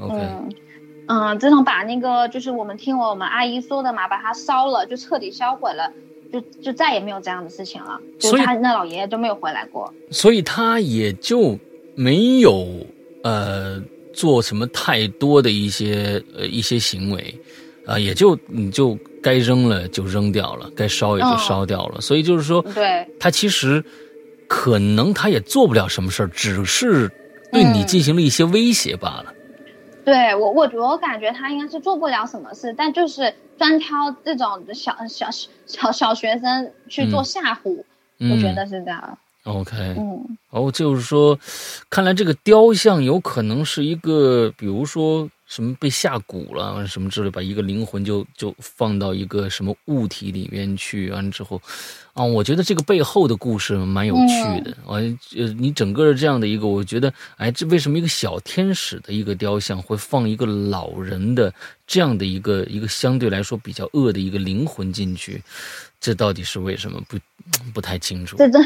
[0.00, 0.16] OK。
[1.08, 5.92] 嗯，自从把那个就是我们听我们阿姨说的嘛，把它烧了，就彻底销毁了，
[6.32, 8.00] 就就再也没有这样的事情了。
[8.20, 9.92] 所以他那老爷爷都没有回来过。
[10.10, 11.58] 所以他也就
[11.96, 12.66] 没有
[13.22, 13.82] 呃
[14.14, 17.34] 做什么太多的一些呃一些行为，
[17.86, 22.00] 啊，也就你就该扔了就扔掉了，该烧也就烧掉了。
[22.00, 23.82] 所以就是说，对，他其实
[24.46, 27.10] 可能他也做不了什么事儿，只是
[27.50, 29.32] 对你进行了一些威胁罢了。
[30.04, 35.28] 对我，我我感觉他应该是做不了什么事，但就是专挑这种小小
[35.64, 37.84] 小小学生去做吓唬，
[38.18, 39.18] 我觉得是这样。
[39.44, 41.38] OK，嗯，哦，就是说，
[41.90, 45.28] 看来这个雕像有可能是一个，比如说。
[45.44, 51.60] 什么被下蛊了，什么之类，把一个灵魂就就放到一个什么物体里面去，完之后，
[52.14, 54.70] 啊，我觉得这个背后的故事蛮有趣的。
[54.86, 54.96] 啊，
[55.36, 61.52] 呃，你整个这样的一个，我觉得，哎，这为什么一个小天使的一个雕像会放一个老人的
[61.86, 65.42] 这样的一个一个相对来说比较恶的一个灵魂进去？
[66.00, 66.98] 这到底是为什么？
[67.06, 67.18] 不
[67.74, 68.38] 不太清楚。
[68.38, 68.58] 这这。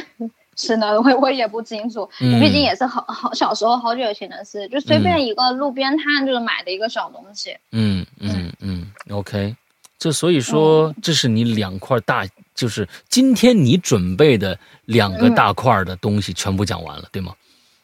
[0.57, 7.55] 是的，我我也不清楚，毕竟也是好好小时候好久以前的事，就随便一个路边摊就是买的一个小东西。
[7.73, 9.55] 嗯嗯嗯，OK，
[9.99, 17.35] 这所以说这是你两块大，就是今天你准备的两个大块的东西全部讲完了，对吗？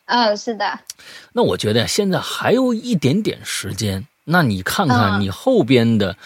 [0.07, 0.81] 嗯，是的。
[1.35, 6.17] 那我觉得现在还有一点点时间，那你看看你后边的，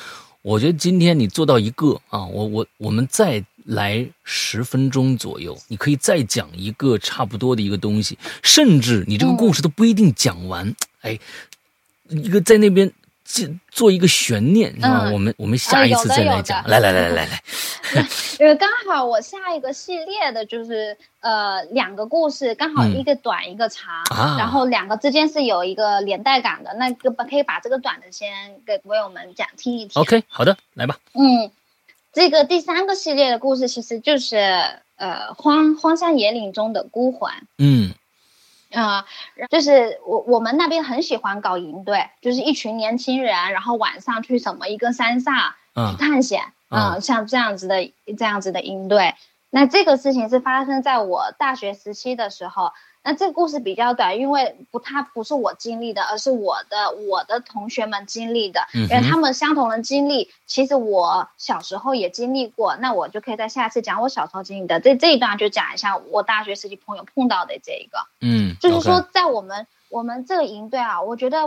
[0.43, 3.45] 我觉得今天你做到一个啊，我我我们再。
[3.67, 10.73] 来十分钟左右，你可以再讲一个差不多的一个东西，甚至你这个故事都不一定讲完。
[11.01, 11.19] 哎，
[12.09, 12.93] 一个在那边
[13.25, 16.63] 做做一个悬念啊，我们我们下一次再来讲。
[16.69, 17.43] 来来来来来来，
[18.39, 24.05] 因为刚好我下一个系列的就是呃两个故事，刚好一个短一个长，
[24.39, 26.73] 然后两个之间是有一个连带感的。
[26.75, 30.01] 那个可以把这个短的先给朋友们讲听一听。
[30.01, 30.97] OK，好的，来吧。
[31.15, 31.51] 嗯。
[32.17, 34.39] 这个第三个系列的故事其实就是
[34.97, 37.93] 呃荒荒山野岭中的孤魂，嗯，
[38.73, 39.05] 啊，
[39.51, 45.35] 就是我我们那边很喜欢搞营队，就是一群年轻人，然后晚上去什么一个山上
[45.75, 49.15] 去探险，嗯，像这样子的这样子的营队。
[49.51, 52.73] 那这个事情是发生在我大学时期的时候。
[53.07, 62.75] 那这个故事比较短，因为不，它不是我经历的，而是我的我的同学们经历的，因为他们相同的经历，其实我小时候也经历过。
[62.75, 71.39] 那我就可以在下次讲我小时候经历的这这一段，就讲一下我大学时期朋友碰到的这一个，嗯，就是说在我们我们这个营队啊，我觉得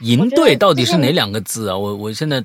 [0.00, 1.78] 营队到底是哪两个字啊？
[1.78, 2.44] 我我现在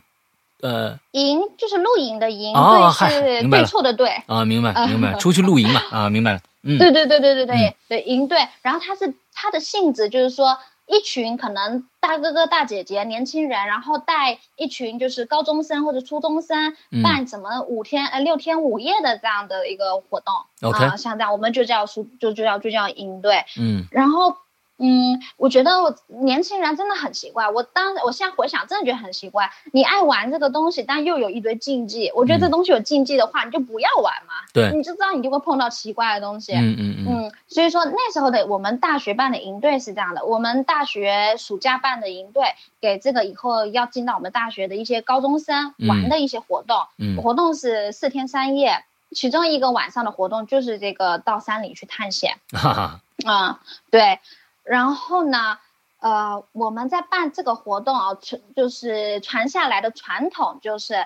[0.62, 10.58] 呃，营就是露营的营，对是对错的对啊，明白 明白，出去露营嘛啊，明白了，嗯，对对对对对对对营队，然后它是它的性质就是说。
[10.88, 20.34] 一群可能大哥哥大姐姐年轻人，然后带一群就是高中生或者初中生办什么五天呃六天五夜的这样的一个活动。
[20.70, 24.36] 啊，像这样我们就叫书就就叫就叫营队，嗯，然后。
[24.84, 27.48] 嗯，我觉得我年轻人真的很奇怪。
[27.52, 29.52] 我当我现在回想，真的觉得很奇怪。
[29.72, 32.12] 你爱玩这个东西，但又有一堆禁忌。
[32.16, 34.34] 我觉得这东西有禁忌的话，你就不要玩嘛。
[34.54, 36.54] 对，你就知道你就会碰到奇怪的东西。
[36.54, 37.06] 嗯嗯嗯。
[37.08, 46.88] 嗯，所以说那时候的我们大学办的营队是这样的：我们大学暑假办的营队，给这个以后要进到我们大学的一些高中生玩的一些活动。
[46.98, 47.22] 嗯。
[47.22, 52.38] 活动是四天三夜，其中一个晚上的活动就是这个到山里去探险。
[52.52, 53.00] 哈哈。
[53.24, 53.56] 嗯，
[53.92, 54.20] 对。
[54.64, 55.58] 然后呢，
[56.00, 61.06] 呃，我们在办这个活动啊，传就是传下来的传统，就是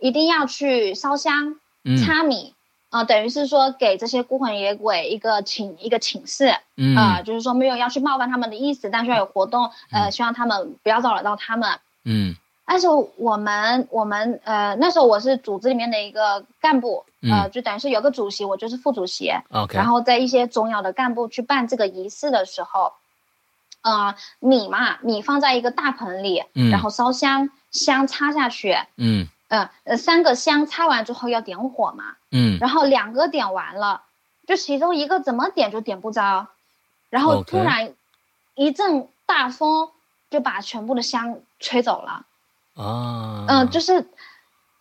[0.00, 1.60] 一定要去烧香、
[2.04, 2.54] 插米
[2.90, 6.54] 啊，等于是说给这些孤魂野鬼一个请一个请示，
[6.96, 11.78] 啊，就是说没有要去冒犯他们的意思，但是要有活动，呃，希望他们不要骚扰到他们。
[12.04, 19.32] 嗯，但是我们我们呃那时候我是组织里面的一个干部，呃，就等于是有个主席，我就是副主席。
[19.50, 22.92] OK，然后在一些重要的干部去办这个仪式的时候。
[23.84, 34.02] 呃，米嘛，米放在一个大盆里，然后烧香，香插下去，嗯，呃，三个香插完之后要点火嘛，嗯，然后两个点完了，
[34.46, 36.46] 就其中一个怎么点就点不着，
[37.10, 37.92] 然后突然
[38.54, 39.88] 一阵大风
[40.30, 42.24] 就把全部的香吹走了，
[42.74, 44.06] 啊，嗯，就是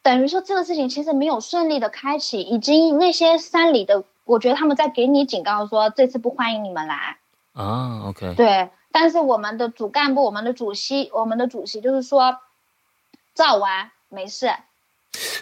[0.01, 7.17] 等于说这个事情其实没有顺利的开启，已经那些山里的，我觉得他们在给你警告说这次不欢迎你们来，
[7.53, 8.69] 啊，OK，对。
[8.93, 12.39] 但是我们的主干部，我们的主席，我们的主席就是说，
[13.33, 14.51] 照完没事。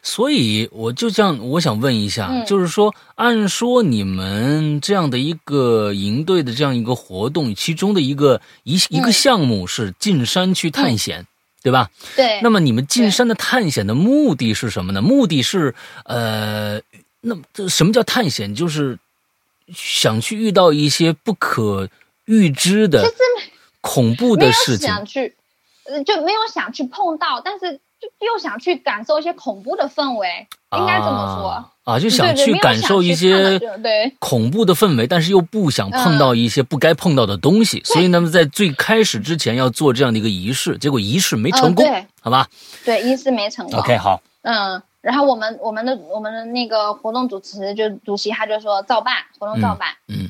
[0.04, 11.26] 所以我就这样，我想问一下，就是说，按说你们这样的一个营队的这样一个活动，其中的一个一一个项目是进山去探险，
[11.62, 11.90] 对吧？
[12.16, 12.40] 对。
[12.42, 15.02] 那么你们进山的探险的目的是什么呢？
[15.02, 15.74] 目的是
[16.06, 16.82] 呃，
[17.22, 18.54] 那这什么叫探险？
[18.56, 18.98] 就是
[19.74, 21.90] 想去遇到一些不可。
[22.26, 23.12] 预知的
[23.82, 25.34] 恐怖的事情，想去，
[26.06, 27.80] 就没有想去碰到，但是
[28.20, 30.48] 又想去感受一些恐怖的氛围，
[30.78, 41.86] 应该这么说啊，就想去感受一些对恐怖的氛围，但是又不想碰到一些不该碰到的东西，所以那么在最开始之前要做这样的一个仪式，结果仪式没成功，
[42.22, 42.48] 好吧？
[42.86, 43.80] 对，仪式没成功。
[43.80, 50.30] OK，好，嗯，然后我们我们的我们的那个活动主持就主席他就说照办，活动照办，嗯。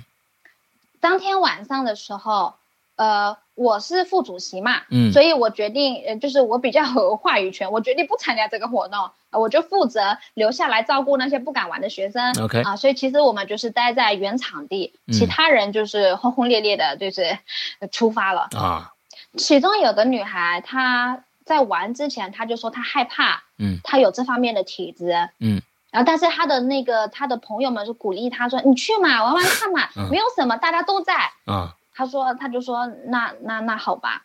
[1.01, 2.53] 当天晚上的时候，
[2.97, 17.37] 呃，我是副主席嘛，嗯，所以我决定，呃，就是我比较有话语权， 我决定不参加这个活动，我就负责留下来照顾那些不敢玩的学生，OK，啊，所以其实我们就是待在原场地，其他人就是轰轰烈烈的，就是
[17.91, 18.47] 出发了。
[18.55, 18.93] 啊。
[19.37, 25.61] 其中有个女孩，她在玩之前，她就说她害怕，嗯，她有这方面的体质，嗯。
[25.91, 34.23] 然后，但是他的那个他的朋友们就鼓励他说：“你去嘛，玩玩看嘛，没有什么，大家都在。”啊，他说，他就说：“那那那好吧。”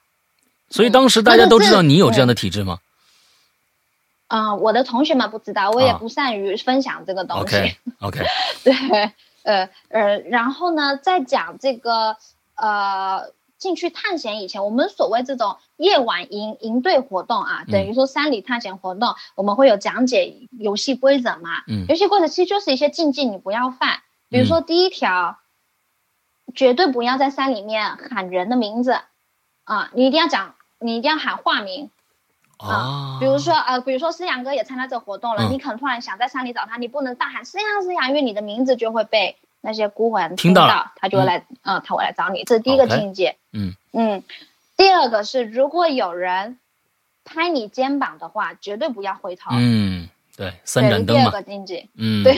[0.71, 2.79] 所以当时大家都知道你有这样的体质吗？
[4.29, 7.57] 嗯，我的同学们不知道，我也不善于分享这个东西。
[7.99, 8.25] OK，OK，
[8.63, 8.73] 对，
[9.43, 12.17] 呃呃，然后呢，再讲这个
[12.55, 13.33] 呃。
[13.57, 21.63] 进去探险以前，我们所谓这种夜晚营营队活动啊，等于说山里探险活动，我们会有讲解游戏规则嘛。
[21.67, 24.01] 嗯，游戏规则其实就是一些禁忌，你不要犯。
[24.29, 25.39] 比如说第一条，
[26.55, 28.99] 绝对不要在山里面喊人的名字
[29.65, 31.91] 啊，你一定要讲，你一定要喊化名
[32.59, 33.19] 啊。
[33.21, 39.37] 比如说呃，比如说思阳哥也参加这活动了，你可能突然想在山里找他，你不能大喊思阳思阳，因为你的名字就会被。
[39.67, 42.45] 那些孤魂听到，他就会来，嗯，他会来找你。
[42.45, 43.39] 这是第一个境界。
[43.51, 44.23] 嗯嗯，
[44.77, 46.59] 第二个是，如果有人
[47.25, 49.53] 拍你肩膀的话，绝对不要回头。
[49.55, 51.89] 嗯，对，三盏灯第二个境界。
[51.97, 52.37] 嗯，对。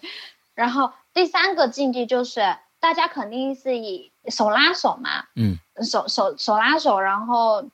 [0.54, 5.24] 然后第三个境界就是，大家肯定是以手拉手嘛。
[5.34, 5.58] 嗯。
[5.82, 7.64] 手手手拉手，然后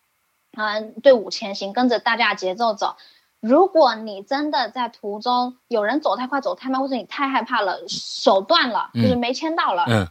[0.55, 2.97] 嗯，队伍前行，跟着大家节奏走。
[3.39, 10.09] 如果你真的在途中有人走太快、走太慢，或者你太害怕了，手断了，就是没牵到了，嗯，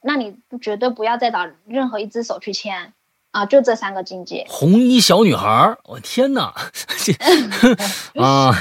[0.00, 2.92] 那你绝对不要再找任何一只手去牵，
[3.30, 4.46] 啊，就这三个境界。
[4.48, 6.54] 红衣小女孩，我天哪！
[8.20, 8.52] 啊，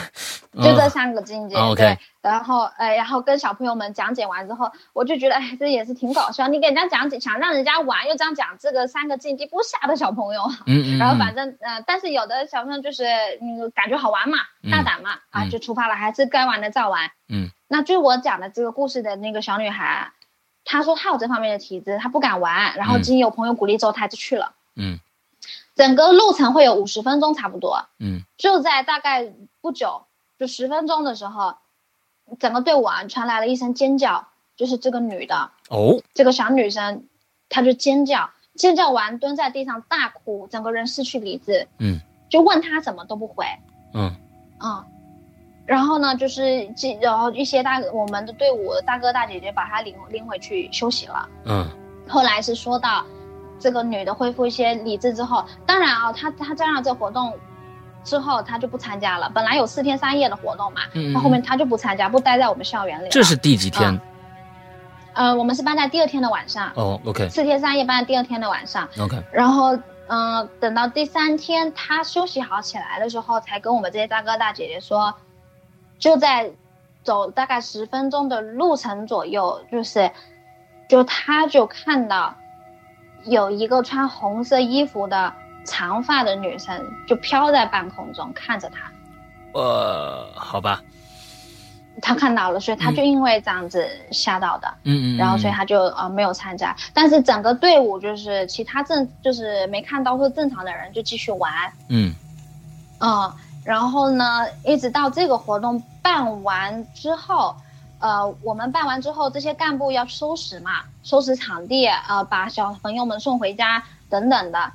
[0.53, 1.55] 就这三个境界。
[1.55, 1.97] OK。
[2.21, 6.49] 然后，呃，然后跟小朋友们讲解完之后，我就觉得，哎，这也是挺搞笑。
[6.49, 10.41] 你给人家讲解，想让人家玩，又这样讲这个三个境界，不吓的小朋友。
[10.65, 10.97] 嗯嗯。
[10.97, 13.05] 然后反正，呃，但是有的小朋友就是，
[13.41, 14.39] 嗯，感觉好玩嘛，
[14.69, 17.09] 大胆嘛，啊，就出发了，还是该玩的照玩。
[17.29, 17.49] 嗯。
[17.69, 20.11] 那据我讲的这个故事的那个小女孩，
[20.67, 22.75] 她说他有这方面的体质，他不敢玩。
[22.75, 24.53] 然后经有朋友鼓励之后，他就去了。
[24.75, 24.99] 嗯。
[25.75, 27.85] 整个路程会有五十分钟差不多。
[27.99, 28.21] 嗯。
[28.37, 30.03] 就在大概不久，
[30.37, 31.55] 就十分钟的时候。
[32.41, 37.07] 整个队伍啊，传来了一声尖叫，就是这个女的哦，这个小女生，
[37.47, 41.69] 她就尖叫，尖叫完蹲在地上大哭，整个人失去理智。
[41.77, 43.45] 嗯，就问她怎么都不回。
[43.93, 44.13] 嗯
[44.59, 44.83] 嗯，
[45.67, 46.67] 然后呢，就是
[46.99, 51.29] 然后一些大我们的队伍大哥大姐姐把她领领回去休息了。
[51.45, 51.67] 嗯，
[52.07, 53.05] 后来是说到
[53.59, 57.31] 这个女的恢复一些理智之后，当然啊，她她加上这活动。
[58.03, 60.79] 之后她就不参加了，本来有四天三夜的活动嘛，
[61.13, 63.09] 那后面她就不参加，不待在我们校园里。
[63.09, 63.99] 这是第几天？
[65.13, 66.71] 呃，我们是办在第二天的晚上。
[66.75, 67.27] 哦，OK。
[67.27, 68.87] 四天三夜办在第二天的晚上。
[68.97, 69.21] OK。
[69.29, 75.13] 然后，嗯，等到第三天他休息好起来的时候，才跟我们这些大哥大姐姐说，
[75.99, 76.51] 就在
[77.03, 80.11] 走大概十分钟的路程左右，就是，
[80.89, 82.35] 就他就看到
[83.25, 85.33] 有一个穿红色衣服的。
[85.69, 88.89] 长发的女生就飘在半空中看着他，
[89.51, 90.81] 呃，好吧，
[92.01, 101.51] 他看到了，所以他就因为这样子吓到的，嗯嗯，然后所以他就呃没有参加，但是整个队伍就是其他正就是没看到或正常的人就继续玩，
[101.89, 102.15] 嗯，
[103.01, 103.29] 嗯，
[103.67, 107.53] 然后呢，一直到这个活动办完之后，
[107.99, 114.71] 呃，我们办完之后，这些干部要收拾嘛，收拾场地，呃，把小朋友们送回家等等的。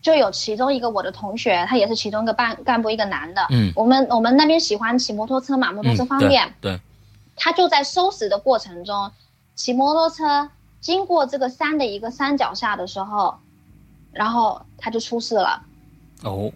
[0.00, 3.46] 就有其中一个我的同学，他也是其中一个办干部，一个男的。
[3.50, 6.50] 嗯，我们我们那边喜欢骑摩托车嘛，摩托车方便。
[6.62, 6.80] 对，
[7.36, 9.10] 他就在收拾的过程中，
[9.54, 10.48] 骑摩托车
[10.80, 13.34] 经过这个山的一个山脚下的时候，
[14.12, 15.60] 然后他就出事了。
[16.22, 16.50] 哦，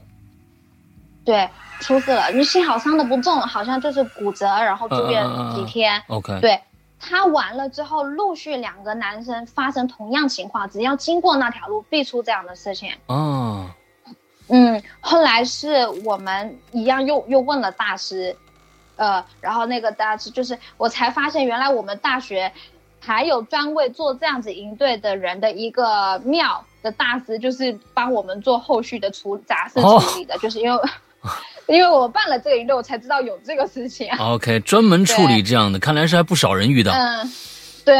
[1.25, 1.49] 对，
[1.81, 2.31] 出事了。
[2.31, 6.03] 你幸好伤的不重，好像就是骨折，然后住院几天。
[6.09, 6.61] OK，对。
[7.07, 12.95] 他完了之后，陆续两个男生发生同样情况，只要经过那条路，必出这样的事情。
[13.09, 13.69] 哦，
[14.49, 18.35] 嗯，后来是我们一样又又问了大师，
[18.97, 22.51] 呃，然后那个大师就是我才发现，原来我们大学
[23.01, 30.83] 还有专为做这样子营队的人的一个庙的大师，就是帮我们做后续的处杂事处理的，就是因为。
[31.67, 34.11] 因为我办了这个我才知道有这个事情。
[34.19, 36.93] OK，专门处理这样的，看来是还不少人遇到。
[36.93, 37.33] 嗯，
[37.85, 37.97] 对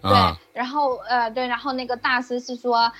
[0.00, 0.12] 对。
[0.52, 2.92] 然后呃，对，然后那个大师是说，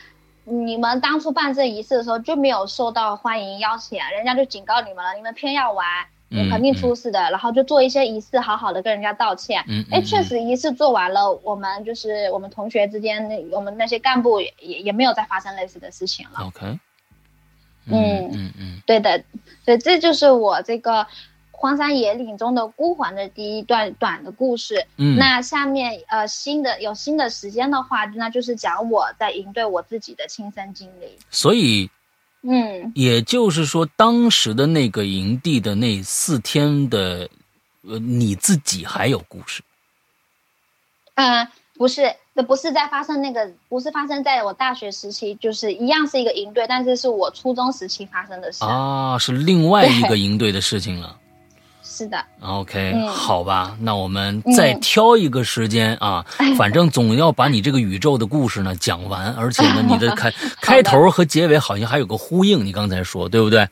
[0.44, 5.86] 你们当初办这仪式的时候就没有受到欢迎邀请，人家就警告你们了，你们偏要玩，
[6.28, 7.30] 你肯定出事的。
[7.30, 9.64] 然后就做一些仪式，好好的跟人家道歉。
[9.68, 9.84] 嗯。
[9.92, 16.44] 哎，确实仪式做完了，我们就是我们同学之间，那我们那些干部也也没有再发生类似的事情了。
[16.46, 16.78] OK。
[17.90, 19.22] 嗯嗯嗯，对的，
[19.64, 21.06] 所以这就是我这个
[21.50, 24.86] 荒山野岭中的孤魂的第一段短的故事。
[24.96, 31.18] 嗯，那下面呃新的有新的时间的话，那就是讲我在营队我自己的亲身经历。
[31.30, 31.90] 所以，
[32.42, 37.28] 嗯，也就是说，当时的那个营地的那四天的，
[37.82, 39.62] 呃，你自己还有故事？
[41.14, 42.14] 嗯，不是。
[42.42, 51.16] 不是在发生那个，不是发生在我大学时期，就是一样是一个营队，但是是我初中时期发生的事啊，是另外一个营队的事情了。
[51.82, 52.22] 是的。
[52.40, 56.24] OK，好吧，那我们再挑一个时间啊，
[56.56, 60.30] 反正总要把你这个宇宙的故事呢讲完，而且呢，你的开
[60.60, 63.66] 开头和结尾好像还有个呼应，你刚才说对不对？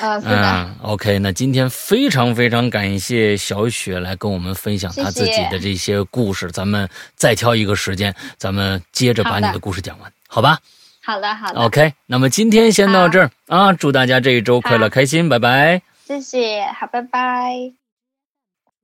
[0.00, 10.58] 嗯，OK，那今天非常非常感谢小雪来跟我们分享她自己的这些故事，咱们再挑一个时间，咱们接着把你的故事讲完，好吧？
[11.02, 11.60] 好的，好的。
[11.60, 15.82] OK，那么今天先到这儿啊，祝大家这一周快乐开心，拜拜。
[16.06, 17.87] 谢谢，好，拜拜。